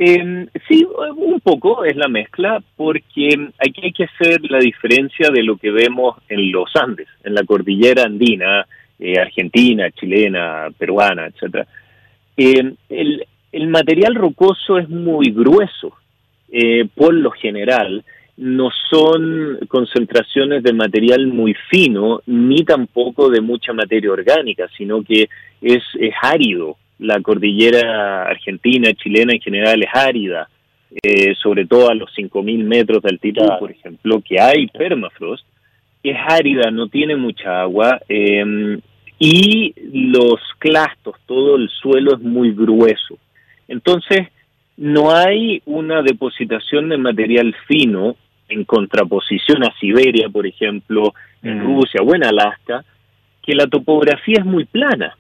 Eh, 0.05 0.49
sí, 0.67 0.85
un 1.17 1.41
poco 1.41 1.85
es 1.85 1.95
la 1.95 2.09
mezcla, 2.09 2.61
porque 2.77 3.29
aquí 3.57 3.81
hay 3.85 3.93
que 3.93 4.05
hacer 4.05 4.41
la 4.51 4.59
diferencia 4.59 5.31
de 5.31 5.45
lo 5.45 5.57
que 5.57 5.71
vemos 5.71 6.17
en 6.29 6.51
los 6.51 6.75
Andes, 6.75 7.07
en 7.23 7.35
la 7.35 7.45
cordillera 7.45 8.03
andina, 8.03 8.67
eh, 8.99 9.21
argentina, 9.21 9.93
chilena, 9.93 10.71
peruana, 10.77 11.27
etcétera. 11.27 11.69
Eh, 12.37 12.75
el, 12.89 13.69
material 13.69 14.17
rocoso 14.17 14.77
es 14.77 14.89
muy 14.89 15.31
grueso, 15.31 15.95
eh, 16.51 16.89
por 16.97 17.15
lo 17.15 17.31
general, 17.31 18.05
no 18.37 18.71
son 18.91 19.61
concentraciones 19.69 20.65
de 20.65 20.73
material 20.73 21.29
muy 21.29 21.55
fino, 21.71 22.23
ni 22.27 22.65
tampoco 22.65 23.31
de 23.31 23.41
mucha 23.41 23.73
materia 23.73 24.11
orgánica, 24.11 24.67
sino 24.77 25.05
que 25.05 25.29
es 25.61 25.85
árido. 26.21 26.77
La 27.03 27.21
cordillera 27.21 28.23
argentina, 28.23 28.93
chilena 28.95 29.33
en 29.33 29.41
general 29.41 29.83
es 29.83 29.89
árida, 29.93 30.49
eh, 31.03 31.35
sobre 31.35 31.67
todo 31.67 31.91
a 31.91 31.95
los 31.95 32.11
5.000 32.17 32.65
metros 32.65 33.03
de 33.03 33.11
altitud, 33.11 33.49
por 33.59 33.71
ejemplo, 33.71 34.21
que 34.21 34.41
hay 34.41 34.67
permafrost, 34.69 35.45
es 36.03 36.17
árida, 36.29 36.71
no 36.71 36.89
tiene 36.89 37.17
mucha 37.17 37.63
agua, 37.63 38.01
eh, 38.09 38.79
y 39.19 39.75
los 39.93 40.41
clastos, 40.59 41.17
todo 41.27 41.57
el 41.57 41.69
suelo 41.69 42.15
es 42.15 42.21
muy 42.21 42.53
grueso. 42.53 43.19
Entonces, 43.69 44.29
no 44.77 45.15
hay 45.15 45.63
una 45.65 46.03
depositación 46.03 46.89
de 46.89 46.99
material 46.99 47.55
fino 47.67 48.17
en 48.49 48.65
contraposición 48.65 49.65
a 49.65 49.73
Siberia, 49.79 50.29
por 50.29 50.47
ejemplo, 50.47 51.15
en 51.43 51.59
mm. 51.59 51.65
Rusia 51.65 52.01
o 52.03 52.15
en 52.15 52.25
Alaska, 52.25 52.85
que 53.43 53.55
la 53.55 53.67
topografía 53.67 54.37
es 54.39 54.45
muy 54.45 54.65
plana, 54.65 55.17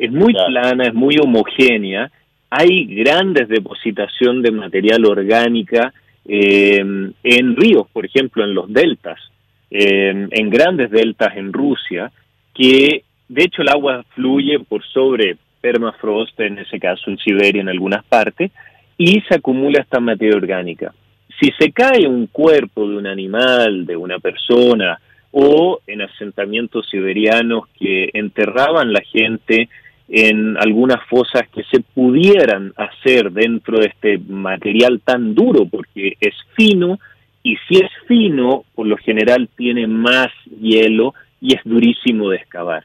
es 0.00 0.10
muy 0.10 0.32
plana, 0.32 0.86
es 0.86 0.94
muy 0.94 1.16
homogénea, 1.22 2.10
hay 2.48 2.86
grandes 2.86 3.48
depositación 3.48 4.40
de 4.40 4.50
material 4.50 5.04
orgánica 5.04 5.92
eh, 6.24 6.78
en 7.22 7.56
ríos, 7.56 7.86
por 7.92 8.06
ejemplo, 8.06 8.42
en 8.42 8.54
los 8.54 8.72
deltas, 8.72 9.20
eh, 9.70 10.26
en 10.30 10.50
grandes 10.50 10.90
deltas 10.90 11.36
en 11.36 11.52
Rusia, 11.52 12.10
que 12.54 13.04
de 13.28 13.42
hecho 13.44 13.60
el 13.60 13.68
agua 13.68 14.02
fluye 14.14 14.58
por 14.60 14.82
sobre 14.86 15.36
permafrost, 15.60 16.40
en 16.40 16.58
ese 16.58 16.80
caso 16.80 17.10
en 17.10 17.18
Siberia 17.18 17.60
en 17.60 17.68
algunas 17.68 18.02
partes, 18.04 18.50
y 18.96 19.20
se 19.28 19.34
acumula 19.34 19.82
esta 19.82 20.00
materia 20.00 20.36
orgánica. 20.36 20.94
Si 21.38 21.50
se 21.58 21.72
cae 21.72 22.06
un 22.06 22.26
cuerpo 22.26 22.88
de 22.88 22.96
un 22.96 23.06
animal, 23.06 23.84
de 23.84 23.96
una 23.96 24.18
persona, 24.18 24.98
o 25.30 25.80
en 25.86 26.02
asentamientos 26.02 26.88
siberianos 26.90 27.64
que 27.78 28.10
enterraban 28.14 28.92
la 28.92 29.02
gente 29.02 29.68
en 30.10 30.56
algunas 30.58 31.04
fosas 31.08 31.48
que 31.54 31.62
se 31.70 31.80
pudieran 31.80 32.72
hacer 32.76 33.30
dentro 33.30 33.78
de 33.78 33.86
este 33.86 34.18
material 34.18 35.00
tan 35.04 35.34
duro, 35.36 35.66
porque 35.66 36.16
es 36.20 36.34
fino, 36.56 36.98
y 37.44 37.56
si 37.68 37.76
es 37.76 37.90
fino, 38.08 38.64
por 38.74 38.88
lo 38.88 38.96
general 38.96 39.48
tiene 39.56 39.86
más 39.86 40.28
hielo 40.60 41.14
y 41.40 41.54
es 41.54 41.60
durísimo 41.64 42.28
de 42.28 42.36
excavar. 42.38 42.84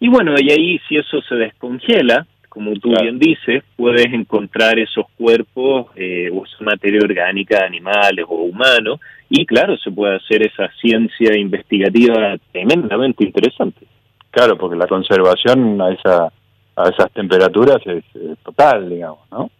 Y 0.00 0.08
bueno, 0.08 0.34
y 0.38 0.50
ahí 0.50 0.80
si 0.88 0.96
eso 0.96 1.20
se 1.22 1.34
descongela, 1.34 2.26
como 2.48 2.72
tú 2.74 2.92
bien 3.00 3.18
dices, 3.18 3.64
puedes 3.76 4.06
encontrar 4.06 4.78
esos 4.78 5.06
cuerpos 5.16 5.88
eh, 5.96 6.30
o 6.32 6.44
esa 6.44 6.64
materia 6.64 7.00
orgánica 7.02 7.58
de 7.58 7.66
animales 7.66 8.24
o 8.28 8.36
humanos 8.36 9.00
y 9.28 9.44
claro, 9.44 9.76
se 9.76 9.90
puede 9.90 10.16
hacer 10.16 10.46
esa 10.46 10.70
ciencia 10.80 11.36
investigativa 11.36 12.36
tremendamente 12.52 13.24
interesante. 13.24 13.86
Claro, 14.30 14.56
porque 14.56 14.76
la 14.76 14.86
conservación 14.86 15.80
a, 15.80 15.90
esa, 15.92 16.32
a 16.76 16.88
esas 16.88 17.12
temperaturas 17.12 17.78
es, 17.86 18.04
total, 18.42 18.88
digamos, 18.88 19.20
¿no? 19.30 19.50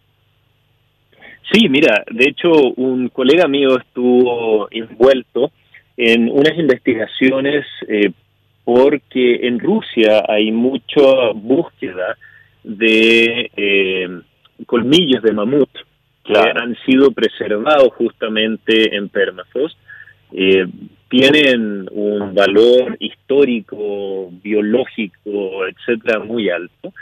Sí, 1.51 1.67
mira, 1.67 2.03
de 2.11 2.25
hecho 2.25 2.51
un 2.77 3.09
colega 3.09 3.47
mío 3.47 3.77
estuvo 3.77 4.67
envuelto 4.69 5.51
en 5.97 6.29
unas 6.29 6.57
investigaciones 6.57 7.65
eh, 7.87 8.11
porque 8.63 9.47
en 9.47 9.59
Rusia 9.59 10.23
hay 10.27 10.51
mucha 10.51 11.31
búsqueda 11.33 12.15
de 12.63 13.49
eh, 13.57 14.21
colmillos 14.67 15.23
de 15.23 15.33
mamut 15.33 15.69
que 16.23 16.37
han 16.37 16.77
sido 16.85 17.11
preservados 17.11 17.89
justamente 17.93 18.95
en 18.95 19.09
permafrost. 19.09 19.77
Eh, 20.31 20.67
tienen 21.09 21.87
un 21.91 22.35
valor 22.35 22.95
histórico, 23.29 24.29
biológico, 24.43 25.67
etcétera, 25.67 26.19
muy 26.19 26.49
alto. 26.49 26.93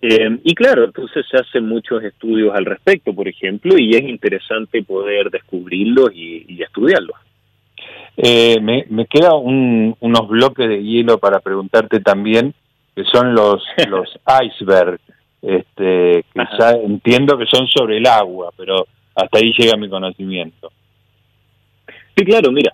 Eh, 0.00 0.38
y 0.42 0.54
claro, 0.54 0.84
entonces 0.84 1.24
se 1.30 1.36
hacen 1.36 1.66
muchos 1.66 2.02
estudios 2.02 2.54
al 2.54 2.64
respecto, 2.64 3.14
por 3.14 3.28
ejemplo, 3.28 3.76
y 3.78 3.94
es 3.94 4.02
interesante 4.02 4.82
poder 4.82 5.30
descubrirlos 5.30 6.10
y, 6.14 6.62
estudiarlos. 6.62 7.16
me, 8.16 8.86
me 8.88 9.06
queda 9.06 9.34
unos 9.34 10.28
bloques 10.28 10.68
de 10.68 10.82
hielo 10.82 11.18
para 11.18 11.40
preguntarte 11.40 12.00
también 12.00 12.54
que 12.94 13.04
son 13.04 13.34
los, 13.34 13.62
los 13.88 14.08
icebergs, 14.42 15.02
este, 15.42 16.24
que 16.32 16.42
ya 16.58 16.70
entiendo 16.72 17.36
que 17.36 17.46
son 17.46 17.66
sobre 17.66 17.98
el 17.98 18.06
agua, 18.06 18.50
pero 18.56 18.86
hasta 19.14 19.38
ahí 19.38 19.52
llega 19.56 19.76
mi 19.76 19.88
conocimiento. 19.88 20.72
Sí, 22.16 22.24
claro, 22.24 22.52
mira, 22.52 22.72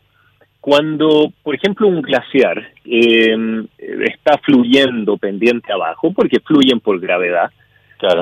cuando, 0.60 1.32
por 1.42 1.54
ejemplo, 1.54 1.88
un 1.88 2.02
glaciar 2.02 2.68
em, 2.84 3.66
está 3.78 4.38
fluyendo 4.38 5.16
pendiente 5.16 5.72
abajo, 5.72 6.12
porque 6.12 6.40
fluyen 6.40 6.80
por 6.80 7.00
gravedad, 7.00 7.50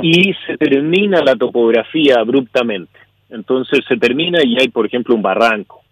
y 0.02 0.34
se 0.46 0.56
termina 0.56 1.22
la 1.22 1.36
topografía 1.36 2.16
abruptamente. 2.18 2.98
Entonces 3.30 3.84
se 3.86 3.96
termina 3.96 4.40
y 4.42 4.58
hay, 4.58 4.68
por 4.68 4.86
ejemplo, 4.86 5.14
un 5.14 5.22
barranco. 5.22 5.82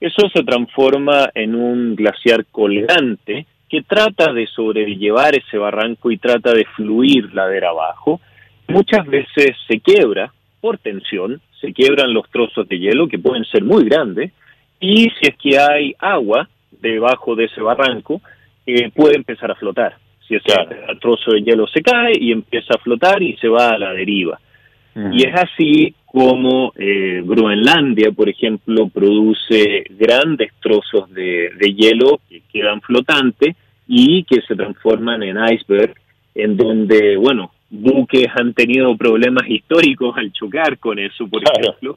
Eso 0.00 0.28
se 0.32 0.44
transforma 0.44 1.30
en 1.34 1.54
un 1.54 1.96
glaciar 1.96 2.44
colgante 2.46 3.46
que 3.68 3.82
trata 3.82 4.32
de 4.32 4.46
sobrellevar 4.48 5.34
ese 5.34 5.56
barranco 5.56 6.10
y 6.10 6.18
trata 6.18 6.52
de 6.52 6.66
fluir 6.76 7.32
ladera 7.34 7.70
abajo, 7.70 8.20
muchas 8.68 9.06
veces 9.06 9.56
se 9.66 9.80
quiebra 9.80 10.32
por 10.60 10.76
tensión, 10.76 11.40
se 11.60 11.72
quiebran 11.72 12.12
los 12.12 12.28
trozos 12.30 12.68
de 12.68 12.78
hielo 12.78 13.08
que 13.08 13.18
pueden 13.18 13.44
ser 13.44 13.64
muy 13.64 13.84
grandes, 13.84 14.32
y 14.82 15.08
si 15.10 15.28
es 15.28 15.36
que 15.36 15.58
hay 15.58 15.94
agua, 15.98 16.48
debajo 16.72 17.36
de 17.36 17.44
ese 17.44 17.60
barranco, 17.62 18.20
eh, 18.66 18.90
puede 18.90 19.16
empezar 19.16 19.50
a 19.50 19.54
flotar. 19.54 19.96
Si 20.26 20.34
ese 20.34 20.52
trozo 21.00 21.30
de 21.30 21.42
hielo 21.42 21.66
se 21.68 21.82
cae 21.82 22.12
y 22.18 22.32
empieza 22.32 22.74
a 22.74 22.82
flotar 22.82 23.22
y 23.22 23.36
se 23.36 23.48
va 23.48 23.70
a 23.70 23.78
la 23.78 23.92
deriva. 23.92 24.38
Y 24.94 25.26
es 25.26 25.34
así 25.34 25.94
como 26.04 26.74
eh, 26.76 27.22
Groenlandia, 27.24 28.10
por 28.10 28.28
ejemplo, 28.28 28.88
produce 28.88 29.84
grandes 29.88 30.52
trozos 30.60 31.10
de, 31.10 31.50
de, 31.58 31.74
hielo 31.74 32.20
que 32.28 32.42
quedan 32.52 32.82
flotantes 32.82 33.56
y 33.88 34.22
que 34.24 34.42
se 34.42 34.54
transforman 34.54 35.22
en 35.22 35.38
iceberg, 35.50 35.94
en 36.34 36.58
donde, 36.58 37.16
bueno, 37.16 37.52
buques 37.70 38.26
han 38.34 38.52
tenido 38.52 38.94
problemas 38.98 39.48
históricos 39.48 40.14
al 40.18 40.30
chocar 40.32 40.76
con 40.78 40.98
eso, 40.98 41.26
por 41.26 41.42
ejemplo. 41.42 41.96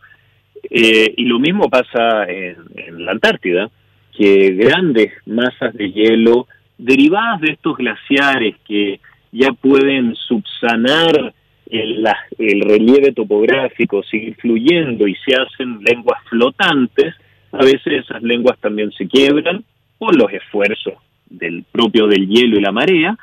Eh, 0.70 1.14
y 1.18 1.26
lo 1.26 1.40
mismo 1.40 1.70
pasa 1.70 2.26
en, 2.28 2.58
en 2.76 3.06
la 3.06 3.12
Antártida, 3.12 3.70
que 4.18 4.52
grandes 4.52 5.12
masas 5.26 5.74
de 5.74 5.92
hielo 5.92 6.48
derivadas 6.78 7.42
de 7.42 7.52
estos 7.54 7.78
glaciares 7.78 8.56
que 8.68 9.00
ya 9.32 9.52
pueden 9.52 10.16
subsanar 10.16 11.34
el, 11.70 12.06
el 12.38 12.62
relieve 12.62 13.12
topográfico, 13.12 14.04
seguir 14.04 14.36
fluyendo 14.36 15.08
y 15.08 15.16
se 15.16 15.36
hacen 15.36 15.80
lenguas 15.84 16.20
flotantes, 16.30 17.16
a 17.52 17.64
veces 17.64 18.06
esas 18.06 18.22
lenguas 18.22 18.58
también 18.60 18.92
se 18.92 19.08
quiebran 19.08 19.64
por 19.98 20.16
los 20.16 20.32
esfuerzos 20.32 20.96
del 21.30 21.64
propio 21.72 22.08
del 22.08 22.28
hielo 22.28 22.58
y 22.58 22.62
la 22.62 22.72
marea, 22.72 23.18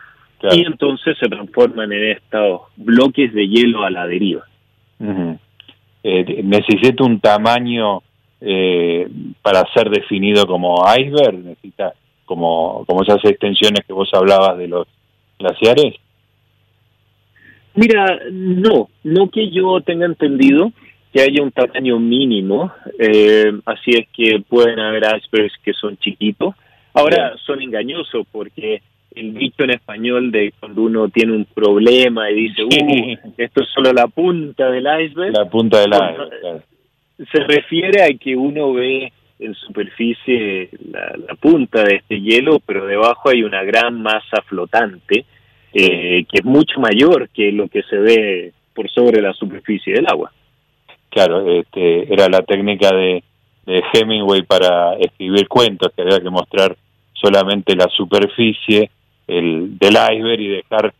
y 0.50 0.66
entonces 0.66 1.16
se 1.18 1.28
transforman 1.28 1.92
en 1.92 2.10
estos 2.10 2.62
bloques 2.76 3.32
de 3.32 3.46
hielo 3.46 3.84
a 3.84 3.90
la 3.90 4.06
deriva. 4.06 4.44
Eh, 6.02 6.42
necesita 6.42 7.04
un 7.04 7.20
tamaño 7.20 8.02
eh, 8.40 9.08
para 9.40 9.64
ser 9.72 9.88
definido 9.90 10.46
como 10.46 10.84
iceberg, 10.98 11.44
necesita 11.44 11.92
como, 12.24 12.84
como 12.86 13.02
esas 13.02 13.24
extensiones 13.24 13.84
que 13.86 13.92
vos 13.92 14.10
hablabas 14.12 14.58
de 14.58 14.68
los 14.68 14.86
glaciares. 15.38 15.94
Mira, 17.74 18.18
no, 18.30 18.88
no 19.04 19.30
que 19.30 19.50
yo 19.50 19.80
tenga 19.80 20.06
entendido 20.06 20.72
que 21.12 21.22
haya 21.22 21.42
un 21.42 21.52
tamaño 21.52 21.98
mínimo, 21.98 22.72
eh, 22.98 23.52
así 23.66 23.90
es 23.90 24.08
que 24.12 24.42
pueden 24.48 24.80
haber 24.80 25.04
icebergs 25.04 25.54
que 25.62 25.72
son 25.74 25.96
chiquitos. 25.98 26.54
Ahora 26.94 27.34
son 27.46 27.62
engañosos 27.62 28.26
porque 28.30 28.82
el 29.14 29.34
dicho 29.34 29.64
en 29.64 29.70
español 29.70 30.30
de 30.30 30.52
cuando 30.58 30.82
uno 30.82 31.08
tiene 31.08 31.32
un 31.32 31.44
problema 31.44 32.30
y 32.30 32.48
dice, 32.48 32.64
uh, 32.64 33.32
esto 33.36 33.62
es 33.62 33.68
solo 33.74 33.92
la 33.92 34.06
punta 34.06 34.70
del 34.70 34.86
iceberg. 35.04 35.32
La 35.32 35.48
punta 35.48 35.80
del 35.80 35.92
iceberg. 35.92 36.62
Se 37.30 37.40
refiere 37.44 38.02
a 38.02 38.08
que 38.18 38.36
uno 38.36 38.72
ve 38.72 39.12
en 39.38 39.54
superficie 39.54 40.70
la, 40.90 41.14
la, 41.28 41.34
punta 41.34 41.82
de 41.82 41.96
este 41.96 42.20
hielo, 42.20 42.60
pero 42.60 42.86
debajo 42.86 43.28
hay 43.28 43.42
una 43.42 43.62
gran 43.64 44.00
masa 44.00 44.40
flotante 44.46 45.24
eh, 45.74 46.24
que 46.30 46.38
es 46.38 46.44
mucho 46.44 46.80
mayor 46.80 47.28
que 47.30 47.50
lo 47.50 47.68
que 47.68 47.82
se 47.84 47.96
ve 47.96 48.52
por 48.74 48.90
sobre 48.90 49.20
la 49.20 49.32
superficie 49.32 49.94
del 49.94 50.06
agua. 50.06 50.32
Claro, 51.10 51.50
este, 51.50 52.12
era 52.12 52.28
la 52.28 52.42
técnica 52.42 52.94
de, 52.94 53.22
de 53.66 53.82
Hemingway 53.92 54.42
para 54.42 54.94
escribir 54.94 55.48
cuentos, 55.48 55.92
que 55.94 56.02
había 56.02 56.20
que 56.20 56.30
mostrar 56.30 56.76
solamente 57.12 57.74
la 57.76 57.88
superficie 57.88 58.90
el, 59.26 59.78
del 59.78 59.94
iceberg 59.94 60.40
y 60.40 60.48
dejar 60.48 60.94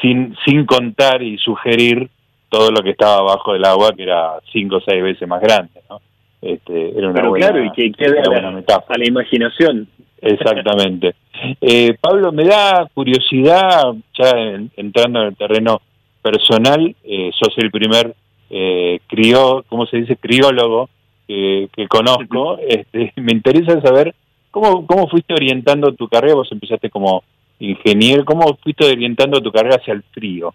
sin, 0.00 0.36
sin 0.44 0.64
contar 0.66 1.22
y 1.22 1.38
sugerir 1.38 2.08
todo 2.48 2.70
lo 2.70 2.82
que 2.82 2.90
estaba 2.90 3.18
abajo 3.18 3.52
del 3.52 3.64
agua, 3.64 3.92
que 3.94 4.04
era 4.04 4.38
cinco 4.52 4.76
o 4.76 4.80
seis 4.80 5.02
veces 5.02 5.28
más 5.28 5.40
grande, 5.40 5.80
¿no? 5.88 6.00
Este, 6.40 6.96
era 6.96 7.08
una 7.08 7.28
buena, 7.28 7.48
claro, 7.48 7.64
y 7.64 7.72
que 7.72 7.92
quede 7.92 8.20
a 8.20 8.30
la, 8.30 8.48
a 8.48 8.98
la 8.98 9.06
imaginación. 9.06 9.88
Exactamente. 10.20 11.14
Eh, 11.60 11.96
Pablo, 12.00 12.32
me 12.32 12.42
da 12.44 12.88
curiosidad, 12.92 13.94
ya 14.18 14.32
entrando 14.76 15.20
en 15.20 15.28
el 15.28 15.36
terreno 15.36 15.80
personal, 16.20 16.96
eh, 17.04 17.30
sos 17.32 17.56
el 17.58 17.70
primer 17.70 18.12
eh, 18.50 18.98
crió, 19.06 19.64
¿cómo 19.68 19.86
se 19.86 19.98
dice? 19.98 20.16
Criólogo 20.16 20.88
que, 21.28 21.68
que 21.72 21.86
conozco. 21.86 22.58
Este, 22.68 23.12
me 23.16 23.30
interesa 23.30 23.80
saber 23.80 24.16
cómo, 24.50 24.84
cómo 24.84 25.06
fuiste 25.06 25.32
orientando 25.32 25.92
tu 25.92 26.08
carrera. 26.08 26.34
Vos 26.34 26.50
empezaste 26.50 26.90
como 26.90 27.22
ingeniero, 27.60 28.24
¿cómo 28.24 28.56
fuiste 28.62 28.84
orientando 28.86 29.40
tu 29.40 29.50
carrera 29.52 29.76
hacia 29.76 29.94
el 29.94 30.02
frío? 30.02 30.54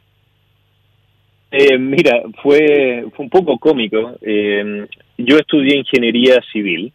Eh, 1.51 1.77
mira, 1.77 2.21
fue, 2.41 3.05
fue 3.15 3.25
un 3.25 3.29
poco 3.29 3.57
cómico. 3.59 4.13
Eh, 4.21 4.87
yo 5.17 5.37
estudié 5.37 5.77
ingeniería 5.77 6.41
civil 6.51 6.91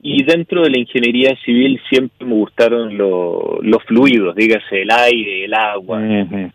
y 0.00 0.22
dentro 0.24 0.62
de 0.62 0.70
la 0.70 0.78
ingeniería 0.78 1.36
civil 1.44 1.78
siempre 1.88 2.26
me 2.26 2.34
gustaron 2.34 2.96
los 2.96 3.82
fluidos, 3.86 4.34
dígase 4.34 4.82
el 4.82 4.90
aire, 4.90 5.44
el 5.44 5.54
agua. 5.54 6.00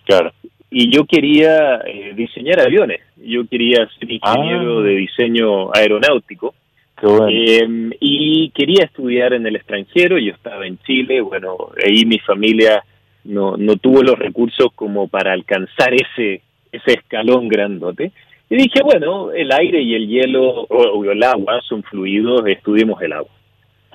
claro. 0.06 0.32
Y 0.70 0.92
yo 0.94 1.06
quería 1.06 1.78
eh, 1.86 2.12
diseñar 2.16 2.60
aviones, 2.60 3.00
yo 3.16 3.48
quería 3.48 3.88
ser 4.00 4.12
ingeniero 4.12 4.80
Ah. 4.80 4.84
de 4.84 4.96
diseño 4.98 5.74
aeronáutico. 5.74 6.54
Qué 7.00 7.06
bueno. 7.06 7.28
Eh, 7.30 7.98
y 8.00 8.50
quería 8.50 8.86
estudiar 8.86 9.34
en 9.34 9.46
el 9.46 9.56
extranjero, 9.56 10.18
yo 10.18 10.34
estaba 10.34 10.66
en 10.66 10.80
Chile, 10.80 11.22
bueno, 11.22 11.56
ahí 11.86 12.06
mi 12.06 12.20
familia 12.20 12.84
no, 13.24 13.56
no 13.58 13.76
tuvo 13.76 14.02
los 14.02 14.18
recursos 14.18 14.68
como 14.74 15.08
para 15.08 15.34
alcanzar 15.34 15.94
ese, 15.94 16.42
ese 16.72 16.94
escalón 16.94 17.48
grandote. 17.48 18.12
Y 18.50 18.56
dije, 18.56 18.82
bueno, 18.84 19.32
el 19.32 19.52
aire 19.52 19.82
y 19.82 19.94
el 19.94 20.08
hielo, 20.08 20.62
o, 20.62 21.00
o 21.00 21.12
el 21.12 21.22
agua 21.22 21.60
son 21.68 21.84
fluidos, 21.84 22.48
estudiemos 22.48 23.02
el 23.02 23.14
agua. 23.14 23.32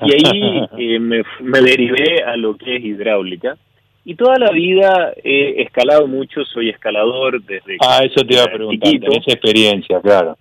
Y 0.02 0.12
ahí 0.12 0.68
eh, 0.78 0.98
me, 0.98 1.22
me 1.40 1.60
derivé 1.60 2.22
a 2.22 2.36
lo 2.36 2.56
que 2.56 2.76
es 2.76 2.84
hidráulica. 2.84 3.56
Y 4.04 4.16
toda 4.16 4.36
la 4.36 4.50
vida 4.50 5.12
he 5.22 5.62
escalado 5.62 6.08
mucho, 6.08 6.44
soy 6.44 6.70
escalador 6.70 7.40
desde 7.42 7.76
ah, 7.80 8.00
eso 8.04 8.24
te 8.26 8.34
iba 8.34 8.42
a 8.42 8.52
preguntar, 8.52 8.90
tenés 8.90 9.28
experiencia, 9.28 10.00
claro. 10.00 10.36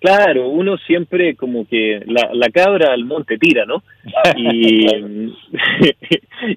Claro, 0.00 0.48
uno 0.48 0.78
siempre 0.78 1.34
como 1.34 1.66
que 1.66 2.00
la, 2.06 2.30
la 2.32 2.48
cabra 2.50 2.92
al 2.92 3.04
monte 3.04 3.36
tira, 3.36 3.64
¿no? 3.64 3.82
Y, 4.36 4.86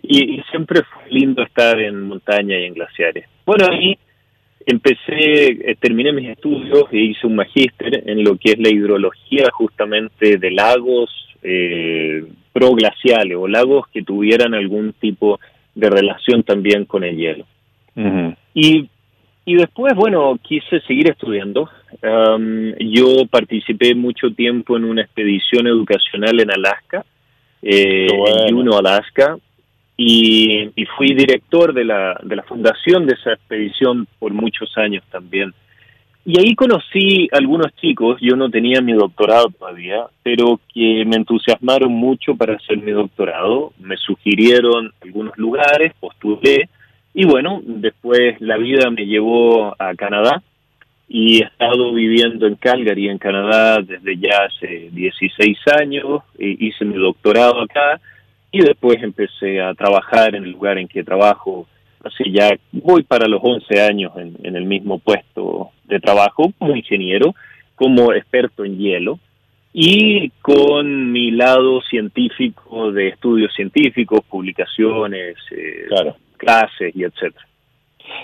y, 0.03 0.35
y 0.35 0.43
siempre 0.51 0.81
fue 0.83 1.09
lindo 1.09 1.41
estar 1.41 1.79
en 1.79 2.03
montaña 2.03 2.59
y 2.59 2.65
en 2.65 2.73
glaciares. 2.75 3.25
Bueno, 3.45 3.65
ahí 3.71 3.97
empecé, 4.65 5.71
eh, 5.71 5.75
terminé 5.79 6.11
mis 6.11 6.29
estudios 6.29 6.85
e 6.91 6.99
hice 6.99 7.27
un 7.27 7.35
magíster 7.35 8.09
en 8.09 8.23
lo 8.23 8.37
que 8.37 8.51
es 8.51 8.59
la 8.59 8.69
hidrología 8.69 9.49
justamente 9.51 10.37
de 10.37 10.51
lagos 10.51 11.09
eh, 11.41 12.23
proglaciales 12.53 13.37
o 13.37 13.47
lagos 13.47 13.87
que 13.87 14.03
tuvieran 14.03 14.53
algún 14.53 14.93
tipo 14.93 15.39
de 15.73 15.89
relación 15.89 16.43
también 16.43 16.85
con 16.85 17.03
el 17.03 17.17
hielo. 17.17 17.45
Y, 18.53 18.89
y 19.45 19.55
después, 19.55 19.93
bueno, 19.95 20.37
quise 20.41 20.81
seguir 20.81 21.09
estudiando. 21.09 21.69
Um, 22.03 22.73
yo 22.79 23.25
participé 23.29 23.95
mucho 23.95 24.31
tiempo 24.31 24.77
en 24.77 24.85
una 24.85 25.01
expedición 25.01 25.67
educacional 25.67 26.39
en 26.39 26.51
Alaska, 26.51 27.05
eh, 27.61 28.07
bueno. 28.15 28.45
en 28.47 28.55
Juneau, 28.55 28.79
Alaska, 28.79 29.37
y, 29.97 30.69
y 30.75 30.85
fui 30.97 31.13
director 31.13 31.73
de 31.73 31.85
la, 31.85 32.19
de 32.23 32.35
la 32.35 32.43
fundación 32.43 33.05
de 33.05 33.13
esa 33.13 33.33
expedición 33.33 34.07
por 34.19 34.33
muchos 34.33 34.77
años 34.77 35.03
también. 35.11 35.53
Y 36.23 36.39
ahí 36.39 36.53
conocí 36.53 37.27
algunos 37.31 37.75
chicos, 37.77 38.19
yo 38.21 38.35
no 38.35 38.49
tenía 38.49 38.79
mi 38.79 38.93
doctorado 38.93 39.49
todavía, 39.49 40.05
pero 40.21 40.59
que 40.71 41.03
me 41.03 41.15
entusiasmaron 41.15 41.91
mucho 41.91 42.35
para 42.35 42.55
hacer 42.55 42.77
mi 42.77 42.91
doctorado, 42.91 43.73
me 43.79 43.97
sugirieron 43.97 44.91
algunos 45.01 45.35
lugares, 45.37 45.93
postulé, 45.99 46.69
y 47.13 47.25
bueno, 47.25 47.61
después 47.65 48.39
la 48.39 48.57
vida 48.57 48.89
me 48.89 49.05
llevó 49.05 49.75
a 49.77 49.93
Canadá 49.95 50.41
y 51.13 51.41
he 51.41 51.45
estado 51.45 51.91
viviendo 51.93 52.47
en 52.47 52.55
Calgary, 52.55 53.09
en 53.09 53.17
Canadá, 53.17 53.81
desde 53.81 54.17
ya 54.17 54.45
hace 54.45 54.89
16 54.91 55.57
años, 55.81 56.21
e 56.39 56.55
hice 56.57 56.85
mi 56.85 56.95
doctorado 56.95 57.61
acá 57.61 57.99
y 58.49 58.59
después 58.59 59.03
empecé 59.03 59.61
a 59.61 59.73
trabajar 59.73 60.35
en 60.35 60.45
el 60.45 60.51
lugar 60.51 60.77
en 60.77 60.87
que 60.87 61.03
trabajo. 61.03 61.67
Así 62.01 62.31
ya 62.31 62.49
voy 62.71 63.03
para 63.03 63.27
los 63.27 63.41
11 63.43 63.81
años 63.81 64.13
en, 64.15 64.55
el 64.55 64.65
mismo 64.65 64.99
puesto 64.99 65.71
de 65.83 65.99
trabajo 65.99 66.53
como 66.57 66.77
ingeniero, 66.77 67.35
como 67.75 68.13
experto 68.13 68.63
en 68.63 68.77
hielo 68.77 69.19
y 69.73 70.29
con 70.41 71.11
mi 71.11 71.31
lado 71.31 71.81
científico 71.81 72.91
de 72.93 73.09
estudios 73.09 73.53
científicos, 73.53 74.21
publicaciones, 74.29 75.35
eh, 75.51 75.85
Claro. 75.89 76.15
Clases 76.41 76.91
y 76.95 77.03
etcétera. 77.03 77.45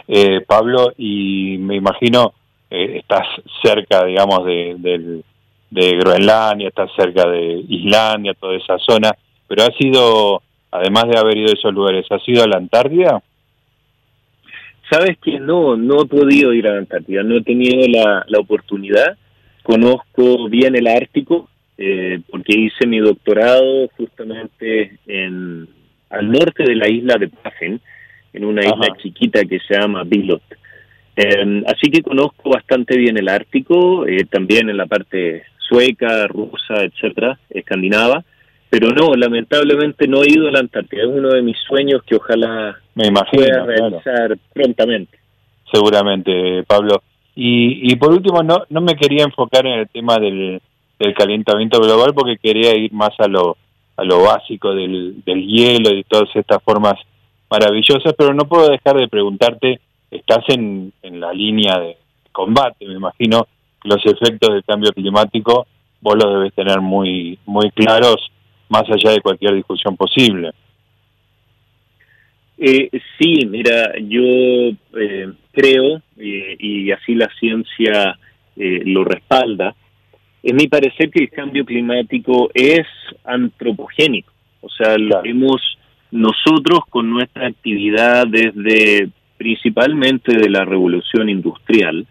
Eh, 0.07 0.41
Pablo, 0.45 0.91
y 0.97 1.57
me 1.59 1.75
imagino, 1.75 2.33
eh, 2.69 2.97
estás 2.99 3.27
cerca, 3.63 4.03
digamos, 4.05 4.43
de, 4.45 4.75
del- 4.79 5.23
de 5.69 5.97
Groenlandia, 5.97 6.69
estás 6.69 6.89
cerca 6.95 7.27
de 7.29 7.63
Islandia, 7.69 8.33
toda 8.33 8.55
esa 8.57 8.77
zona, 8.79 9.11
pero 9.47 9.63
has 9.63 9.75
ido, 9.79 10.41
además 10.71 11.05
de 11.09 11.17
haber 11.19 11.37
ido 11.37 11.49
a 11.51 11.53
esos 11.59 11.73
lugares, 11.73 12.05
¿has 12.09 12.27
ido 12.27 12.43
a 12.43 12.47
la 12.47 12.57
Antártida? 12.57 13.21
Sabes 14.89 15.17
que 15.19 15.39
no, 15.39 15.75
no 15.75 16.03
he 16.03 16.05
podido 16.05 16.53
ir 16.53 16.67
a 16.67 16.71
la 16.73 16.79
Antártida, 16.79 17.21
no 17.23 17.35
he 17.37 17.43
tenido 17.43 17.85
la, 17.89 18.25
la 18.27 18.39
oportunidad. 18.39 19.17
Conozco 19.63 20.47
bien 20.49 20.75
el 20.77 20.87
Ártico, 20.87 21.49
eh, 21.77 22.21
porque 22.29 22.57
hice 22.57 22.87
mi 22.87 22.99
doctorado 22.99 23.89
justamente 23.97 24.97
en 25.07 25.67
al 26.09 26.31
norte 26.31 26.63
de 26.63 26.75
la 26.75 26.87
isla 26.89 27.15
de 27.19 27.29
Baffin, 27.43 27.81
en 28.33 28.45
una 28.45 28.61
isla 28.61 28.87
chiquita 29.01 29.43
que 29.45 29.59
se 29.59 29.79
llama 29.79 30.03
Bilot. 30.03 30.41
Em, 31.15 31.63
así 31.65 31.89
que 31.89 32.03
conozco 32.03 32.51
bastante 32.51 32.95
bien 32.97 33.17
el 33.17 33.27
Ártico, 33.27 34.05
eh, 34.05 34.25
también 34.29 34.69
en 34.69 34.77
la 34.77 34.85
parte 34.85 35.43
sueca, 35.57 36.27
rusa, 36.27 36.83
etcétera, 36.83 37.39
escandinava, 37.49 38.23
pero 38.69 38.89
no, 38.89 39.15
lamentablemente 39.15 40.07
no 40.07 40.23
he 40.23 40.31
ido 40.31 40.47
a 40.47 40.51
la 40.51 40.59
Antártida. 40.59 41.03
Es 41.03 41.09
uno 41.09 41.29
de 41.29 41.41
mis 41.41 41.57
sueños 41.67 42.03
que 42.03 42.15
ojalá 42.15 42.77
Me 42.95 43.07
imagino, 43.07 43.43
pueda 43.43 43.65
realizar 43.65 44.37
prontamente. 44.53 45.17
Seguramente, 45.71 46.63
Pablo. 46.67 47.01
Y, 47.35 47.91
y 47.91 47.95
por 47.95 48.11
último, 48.11 48.43
no, 48.43 48.63
no 48.69 48.81
me 48.81 48.95
quería 48.95 49.23
enfocar 49.23 49.65
en 49.65 49.79
el 49.79 49.89
tema 49.89 50.17
del, 50.17 50.61
del 50.99 51.13
calentamiento 51.13 51.79
global 51.79 52.13
porque 52.13 52.37
quería 52.37 52.75
ir 52.75 52.91
más 52.93 53.11
a 53.19 53.27
lo, 53.27 53.57
a 53.95 54.03
lo 54.03 54.23
básico 54.23 54.73
del, 54.73 55.23
del 55.25 55.45
hielo 55.45 55.95
y 55.95 56.03
todas 56.03 56.29
estas 56.35 56.61
formas 56.63 56.95
maravillosas, 57.49 58.13
pero 58.17 58.33
no 58.33 58.47
puedo 58.47 58.69
dejar 58.69 58.95
de 58.97 59.07
preguntarte, 59.07 59.79
estás 60.11 60.43
en, 60.49 60.93
en 61.01 61.19
la 61.19 61.33
línea 61.33 61.79
de 61.79 61.97
combate, 62.31 62.85
me 62.85 62.93
imagino 62.93 63.47
los 63.83 64.05
efectos 64.05 64.53
del 64.53 64.63
cambio 64.63 64.91
climático 64.91 65.67
vos 66.01 66.15
los 66.15 66.33
debes 66.33 66.53
tener 66.53 66.79
muy 66.81 67.39
muy 67.45 67.71
claros 67.71 68.17
más 68.69 68.83
allá 68.89 69.11
de 69.11 69.21
cualquier 69.21 69.55
discusión 69.55 69.95
posible. 69.95 70.51
Eh, 72.57 72.89
sí, 73.17 73.45
mira, 73.45 73.93
yo 73.99 74.21
eh, 74.99 75.31
creo, 75.51 76.01
y 76.17 76.91
así 76.91 77.13
la 77.13 77.29
ciencia 77.39 78.17
eh, 78.55 78.81
lo 78.85 79.03
respalda, 79.03 79.75
es 80.41 80.53
mi 80.53 80.67
parecer 80.67 81.09
que 81.11 81.23
el 81.23 81.29
cambio 81.29 81.63
climático 81.65 82.49
es 82.53 82.87
antropogénico, 83.23 84.33
o 84.61 84.69
sea, 84.69 84.97
lo 84.97 85.23
hemos 85.23 85.61
nosotros 86.11 86.81
con 86.89 87.09
nuestra 87.09 87.47
actividad 87.47 88.27
desde 88.27 89.09
principalmente 89.37 90.35
de 90.35 90.49
la 90.49 90.65
revolución 90.65 91.29
industrial, 91.29 92.05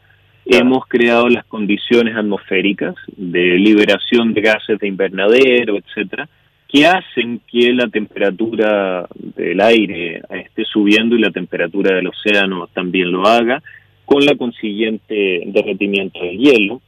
hemos 0.45 0.87
creado 0.87 1.29
las 1.29 1.45
condiciones 1.47 2.17
atmosféricas 2.17 2.95
de 3.17 3.59
liberación 3.59 4.33
de 4.33 4.41
gases 4.41 4.79
de 4.79 4.87
invernadero, 4.87 5.77
etcétera, 5.77 6.29
que 6.69 6.87
hacen 6.87 7.41
que 7.51 7.73
la 7.73 7.89
temperatura 7.89 9.09
del 9.15 9.61
aire 9.61 10.23
esté 10.31 10.65
subiendo 10.65 11.17
y 11.17 11.21
la 11.21 11.31
temperatura 11.31 11.97
del 11.97 12.09
océano 12.09 12.69
también 12.69 13.11
lo 13.11 13.27
haga, 13.27 13.63
con 14.05 14.25
la 14.25 14.37
consiguiente 14.37 15.43
derretimiento 15.47 16.21
del 16.21 16.39
hielo. 16.39 16.81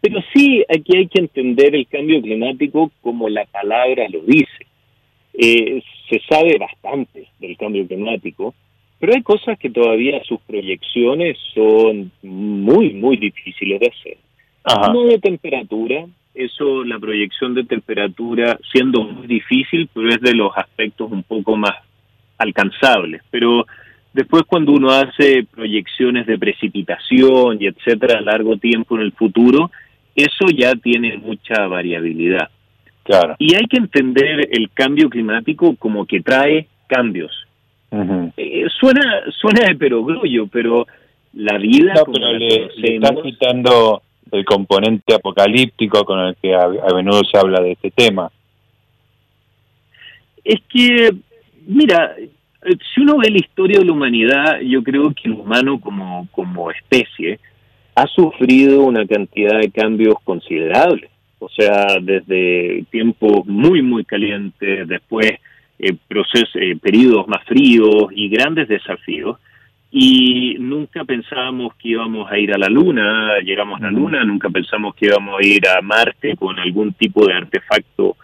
Pero 0.00 0.20
sí, 0.32 0.64
aquí 0.68 0.96
hay 0.96 1.08
que 1.08 1.20
entender 1.20 1.74
el 1.74 1.86
cambio 1.86 2.22
climático 2.22 2.90
como 3.02 3.28
la 3.28 3.44
palabra 3.44 4.08
lo 4.08 4.20
dice. 4.20 4.66
Eh, 5.34 5.82
se 6.08 6.20
sabe 6.28 6.58
bastante 6.58 7.28
del 7.38 7.56
cambio 7.56 7.86
climático, 7.86 8.54
pero 8.98 9.14
hay 9.14 9.22
cosas 9.22 9.58
que 9.58 9.70
todavía 9.70 10.22
sus 10.24 10.40
proyecciones 10.42 11.38
son 11.54 12.12
muy, 12.22 12.92
muy 12.92 13.16
difíciles 13.16 13.80
de 13.80 13.86
hacer. 13.86 14.16
No 14.92 15.04
de 15.04 15.18
temperatura, 15.18 16.06
eso, 16.34 16.84
la 16.84 16.98
proyección 16.98 17.54
de 17.54 17.64
temperatura, 17.64 18.58
siendo 18.72 19.02
muy 19.02 19.26
difícil, 19.26 19.88
pero 19.92 20.10
es 20.10 20.20
de 20.20 20.34
los 20.34 20.52
aspectos 20.56 21.10
un 21.10 21.22
poco 21.22 21.56
más 21.56 21.76
alcanzables. 22.38 23.22
Pero 23.30 23.66
después 24.12 24.42
cuando 24.46 24.72
uno 24.72 24.90
hace 24.90 25.44
proyecciones 25.50 26.26
de 26.26 26.38
precipitación 26.38 27.58
y 27.60 27.66
etcétera 27.66 28.18
a 28.18 28.22
largo 28.22 28.56
tiempo 28.58 28.96
en 28.96 29.02
el 29.02 29.12
futuro, 29.12 29.70
eso 30.14 30.46
ya 30.54 30.74
tiene 30.74 31.16
mucha 31.16 31.66
variabilidad. 31.66 32.50
Claro. 33.10 33.34
Y 33.40 33.56
hay 33.56 33.66
que 33.66 33.78
entender 33.78 34.48
el 34.52 34.70
cambio 34.70 35.10
climático 35.10 35.74
como 35.76 36.06
que 36.06 36.20
trae 36.20 36.68
cambios. 36.86 37.32
Eh, 38.36 38.66
suena 38.78 39.02
suena 39.32 39.66
de 39.66 39.74
perogrullo, 39.74 40.46
pero 40.46 40.86
la 41.32 41.58
vida... 41.58 41.94
No, 41.94 42.04
pero 42.04 42.32
le, 42.34 42.68
está 42.76 43.12
quitando 43.20 44.00
el 44.30 44.44
componente 44.44 45.12
apocalíptico 45.12 46.04
con 46.04 46.20
el 46.20 46.36
que 46.36 46.54
a, 46.54 46.68
menudo 46.94 47.22
se 47.24 47.36
habla 47.36 47.60
de 47.60 47.72
este 47.72 47.90
tema. 47.90 48.30
Es 50.44 50.60
que, 50.68 51.12
mira, 51.66 52.14
si 52.94 53.00
uno 53.00 53.18
ve 53.18 53.30
la 53.30 53.38
historia 53.38 53.80
de 53.80 53.86
la 53.86 53.92
humanidad, 53.92 54.60
yo 54.60 54.84
creo 54.84 55.12
que 55.12 55.28
el 55.28 55.32
humano 55.32 55.80
como, 55.80 56.28
como 56.30 56.70
especie 56.70 57.40
ha 57.96 58.06
sufrido 58.06 58.82
una 58.82 59.04
cantidad 59.04 59.58
de 59.58 59.72
cambios 59.72 60.14
considerables. 60.22 61.10
O 61.40 61.48
sea, 61.48 61.96
desde 62.00 62.84
tiempos 62.90 63.46
muy, 63.46 63.82
muy 63.82 64.04
calientes, 64.04 64.86
después 64.86 65.32
eh, 65.78 65.96
procesos, 66.06 66.54
eh, 66.56 66.76
periodos 66.80 67.26
más 67.26 67.42
fríos 67.44 68.08
y 68.14 68.28
grandes 68.28 68.68
desafíos. 68.68 69.38
Y 69.90 70.56
nunca 70.60 71.04
pensábamos 71.04 71.74
que 71.74 71.88
íbamos 71.88 72.30
a 72.30 72.38
ir 72.38 72.52
a 72.54 72.58
la 72.58 72.68
Luna, 72.68 73.40
llegamos 73.42 73.80
a 73.80 73.84
la 73.84 73.90
Luna, 73.90 74.24
nunca 74.24 74.48
pensamos 74.50 74.94
que 74.94 75.06
íbamos 75.06 75.40
a 75.40 75.46
ir 75.46 75.66
a 75.66 75.80
Marte 75.80 76.36
con 76.36 76.58
algún 76.58 76.92
tipo 76.92 77.26
de 77.26 77.32
artefacto, 77.32 78.16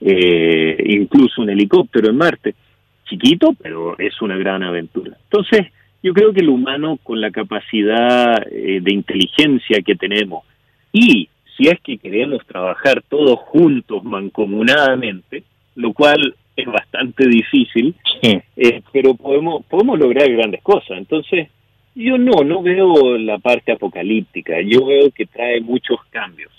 eh, 0.00 0.76
incluso 0.86 1.40
un 1.40 1.50
helicóptero 1.50 2.10
en 2.10 2.16
Marte. 2.16 2.54
Chiquito, 3.08 3.54
pero 3.62 3.96
es 3.98 4.20
una 4.20 4.36
gran 4.36 4.62
aventura. 4.62 5.16
Entonces, 5.30 5.68
yo 6.02 6.12
creo 6.12 6.32
que 6.32 6.40
el 6.40 6.48
humano, 6.48 6.98
con 7.02 7.20
la 7.20 7.30
capacidad 7.30 8.44
eh, 8.50 8.80
de 8.82 8.92
inteligencia 8.92 9.80
que 9.80 9.94
tenemos, 9.94 10.44
y 10.92 11.28
si 11.56 11.68
es 11.68 11.80
que 11.80 11.98
queremos 11.98 12.44
trabajar 12.46 13.02
todos 13.08 13.38
juntos, 13.40 14.02
mancomunadamente, 14.04 15.44
lo 15.76 15.92
cual 15.92 16.34
es 16.56 16.66
bastante 16.66 17.26
difícil, 17.26 17.94
eh, 18.22 18.82
pero 18.92 19.14
podemos, 19.14 19.64
podemos 19.66 19.98
lograr 19.98 20.30
grandes 20.30 20.62
cosas. 20.62 20.98
Entonces, 20.98 21.48
yo 21.94 22.18
no, 22.18 22.42
no 22.44 22.62
veo 22.62 23.18
la 23.18 23.38
parte 23.38 23.72
apocalíptica, 23.72 24.60
yo 24.62 24.84
veo 24.86 25.10
que 25.10 25.26
trae 25.26 25.60
muchos 25.60 25.98
cambios 26.10 26.52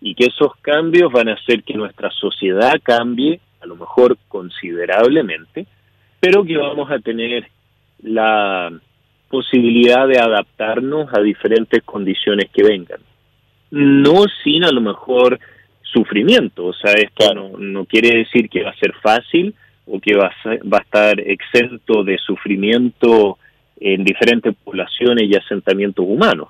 y 0.00 0.14
que 0.14 0.26
esos 0.26 0.56
cambios 0.56 1.12
van 1.12 1.28
a 1.28 1.34
hacer 1.34 1.62
que 1.62 1.74
nuestra 1.74 2.10
sociedad 2.10 2.74
cambie, 2.82 3.40
a 3.60 3.66
lo 3.66 3.76
mejor 3.76 4.16
considerablemente, 4.28 5.66
pero 6.18 6.44
que 6.44 6.56
vamos 6.56 6.90
a 6.90 6.98
tener 6.98 7.46
la 8.02 8.72
posibilidad 9.28 10.08
de 10.08 10.18
adaptarnos 10.18 11.08
a 11.12 11.20
diferentes 11.20 11.82
condiciones 11.84 12.50
que 12.50 12.62
vengan. 12.62 13.00
No 13.70 14.24
sin 14.42 14.64
a 14.64 14.72
lo 14.72 14.80
mejor 14.80 15.38
sufrimiento. 15.82 16.66
O 16.66 16.72
sea, 16.72 16.92
esto 16.92 17.34
no, 17.34 17.50
no 17.58 17.84
quiere 17.84 18.18
decir 18.18 18.48
que 18.48 18.62
va 18.62 18.70
a 18.70 18.76
ser 18.76 18.92
fácil 19.02 19.54
o 19.86 20.00
que 20.00 20.14
va 20.14 20.26
a, 20.28 20.48
va 20.66 20.78
a 20.78 20.82
estar 20.82 21.20
exento 21.20 22.04
de 22.04 22.18
sufrimiento 22.18 23.38
en 23.80 24.04
diferentes 24.04 24.54
poblaciones 24.62 25.24
y 25.28 25.36
asentamientos 25.36 26.04
humanos. 26.06 26.48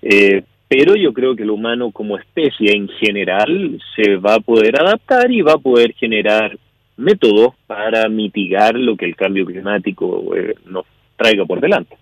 Eh, 0.00 0.42
pero 0.68 0.94
yo 0.94 1.12
creo 1.12 1.36
que 1.36 1.42
el 1.42 1.50
humano 1.50 1.90
como 1.90 2.16
especie 2.16 2.72
en 2.74 2.88
general 2.88 3.78
se 3.94 4.16
va 4.16 4.36
a 4.36 4.40
poder 4.40 4.80
adaptar 4.80 5.30
y 5.30 5.42
va 5.42 5.52
a 5.52 5.58
poder 5.58 5.92
generar 5.94 6.56
métodos 6.96 7.54
para 7.66 8.08
mitigar 8.08 8.74
lo 8.74 8.96
que 8.96 9.04
el 9.04 9.16
cambio 9.16 9.44
climático 9.44 10.34
eh, 10.34 10.54
nos 10.66 10.86
traiga 11.16 11.44
por 11.44 11.60
delante. 11.60 11.96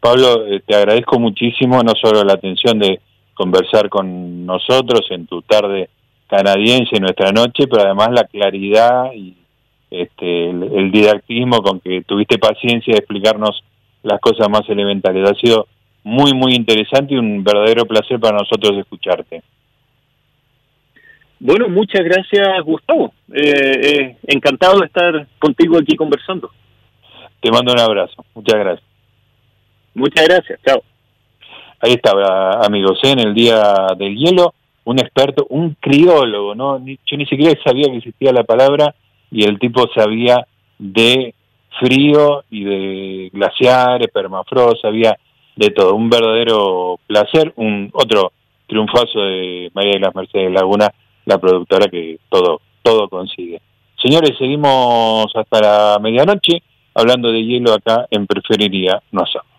Pablo, 0.00 0.46
eh, 0.46 0.62
te 0.66 0.74
agradezco 0.74 1.20
muchísimo 1.20 1.82
no 1.82 1.92
solo 2.00 2.24
la 2.24 2.34
atención 2.34 2.78
de 2.78 3.00
conversar 3.36 3.88
con 3.88 4.46
nosotros 4.46 5.02
en 5.10 5.26
tu 5.26 5.42
tarde 5.42 5.90
canadiense, 6.26 6.98
nuestra 6.98 7.30
noche, 7.30 7.68
pero 7.70 7.82
además 7.84 8.08
la 8.10 8.24
claridad 8.24 9.12
y 9.14 9.36
este, 9.90 10.50
el, 10.50 10.90
didactismo 10.90 11.62
con 11.62 11.78
que 11.78 12.02
tuviste 12.02 12.38
paciencia 12.38 12.92
de 12.92 12.98
explicarnos 12.98 13.62
las 14.02 14.20
cosas 14.20 14.48
más 14.48 14.68
elementales. 14.68 15.30
Ha 15.30 15.34
sido 15.34 15.68
muy, 16.02 16.32
muy 16.34 16.54
interesante 16.54 17.14
y 17.14 17.18
un 17.18 17.44
verdadero 17.44 17.84
placer 17.84 18.18
para 18.18 18.38
nosotros 18.38 18.78
escucharte. 18.78 19.42
Bueno, 21.38 21.68
muchas 21.68 22.02
gracias, 22.02 22.64
Gustavo. 22.64 23.12
Eh, 23.32 23.80
eh, 23.82 24.16
encantado 24.26 24.80
de 24.80 24.86
estar 24.86 25.26
contigo 25.38 25.78
aquí 25.78 25.94
conversando. 25.94 26.50
Te 27.40 27.50
mando 27.50 27.72
un 27.72 27.80
abrazo. 27.80 28.24
Muchas 28.34 28.58
gracias. 28.58 28.88
Muchas 29.94 30.26
gracias. 30.26 30.60
Chao. 30.64 30.82
Ahí 31.80 31.92
estaba, 31.92 32.64
amigos, 32.64 32.98
en 33.02 33.18
el 33.20 33.34
Día 33.34 33.88
del 33.98 34.16
Hielo, 34.16 34.54
un 34.84 34.98
experto, 34.98 35.46
un 35.50 35.76
criólogo, 35.80 36.54
¿no? 36.54 36.78
Yo 36.78 37.16
ni 37.16 37.26
siquiera 37.26 37.58
sabía 37.64 37.88
que 37.90 37.98
existía 37.98 38.32
la 38.32 38.44
palabra 38.44 38.94
y 39.30 39.44
el 39.44 39.58
tipo 39.58 39.86
sabía 39.94 40.46
de 40.78 41.34
frío 41.78 42.44
y 42.50 42.64
de 42.64 43.30
glaciares, 43.32 44.08
permafrost, 44.12 44.82
sabía 44.82 45.16
de 45.56 45.70
todo. 45.70 45.94
Un 45.94 46.08
verdadero 46.08 46.98
placer, 47.06 47.52
un 47.56 47.90
otro 47.92 48.32
triunfazo 48.66 49.20
de 49.20 49.70
María 49.74 49.92
de 49.94 50.00
las 50.00 50.14
Mercedes 50.14 50.52
Laguna, 50.52 50.92
la 51.24 51.38
productora 51.38 51.88
que 51.90 52.18
todo, 52.28 52.60
todo 52.82 53.08
consigue. 53.08 53.60
Señores, 54.00 54.32
seguimos 54.38 55.26
hasta 55.34 55.60
la 55.60 55.98
medianoche 56.00 56.62
hablando 56.94 57.32
de 57.32 57.44
hielo 57.44 57.72
acá 57.74 58.06
en 58.10 58.26
Preferiría 58.26 59.02
No 59.10 59.24
Somos. 59.26 59.55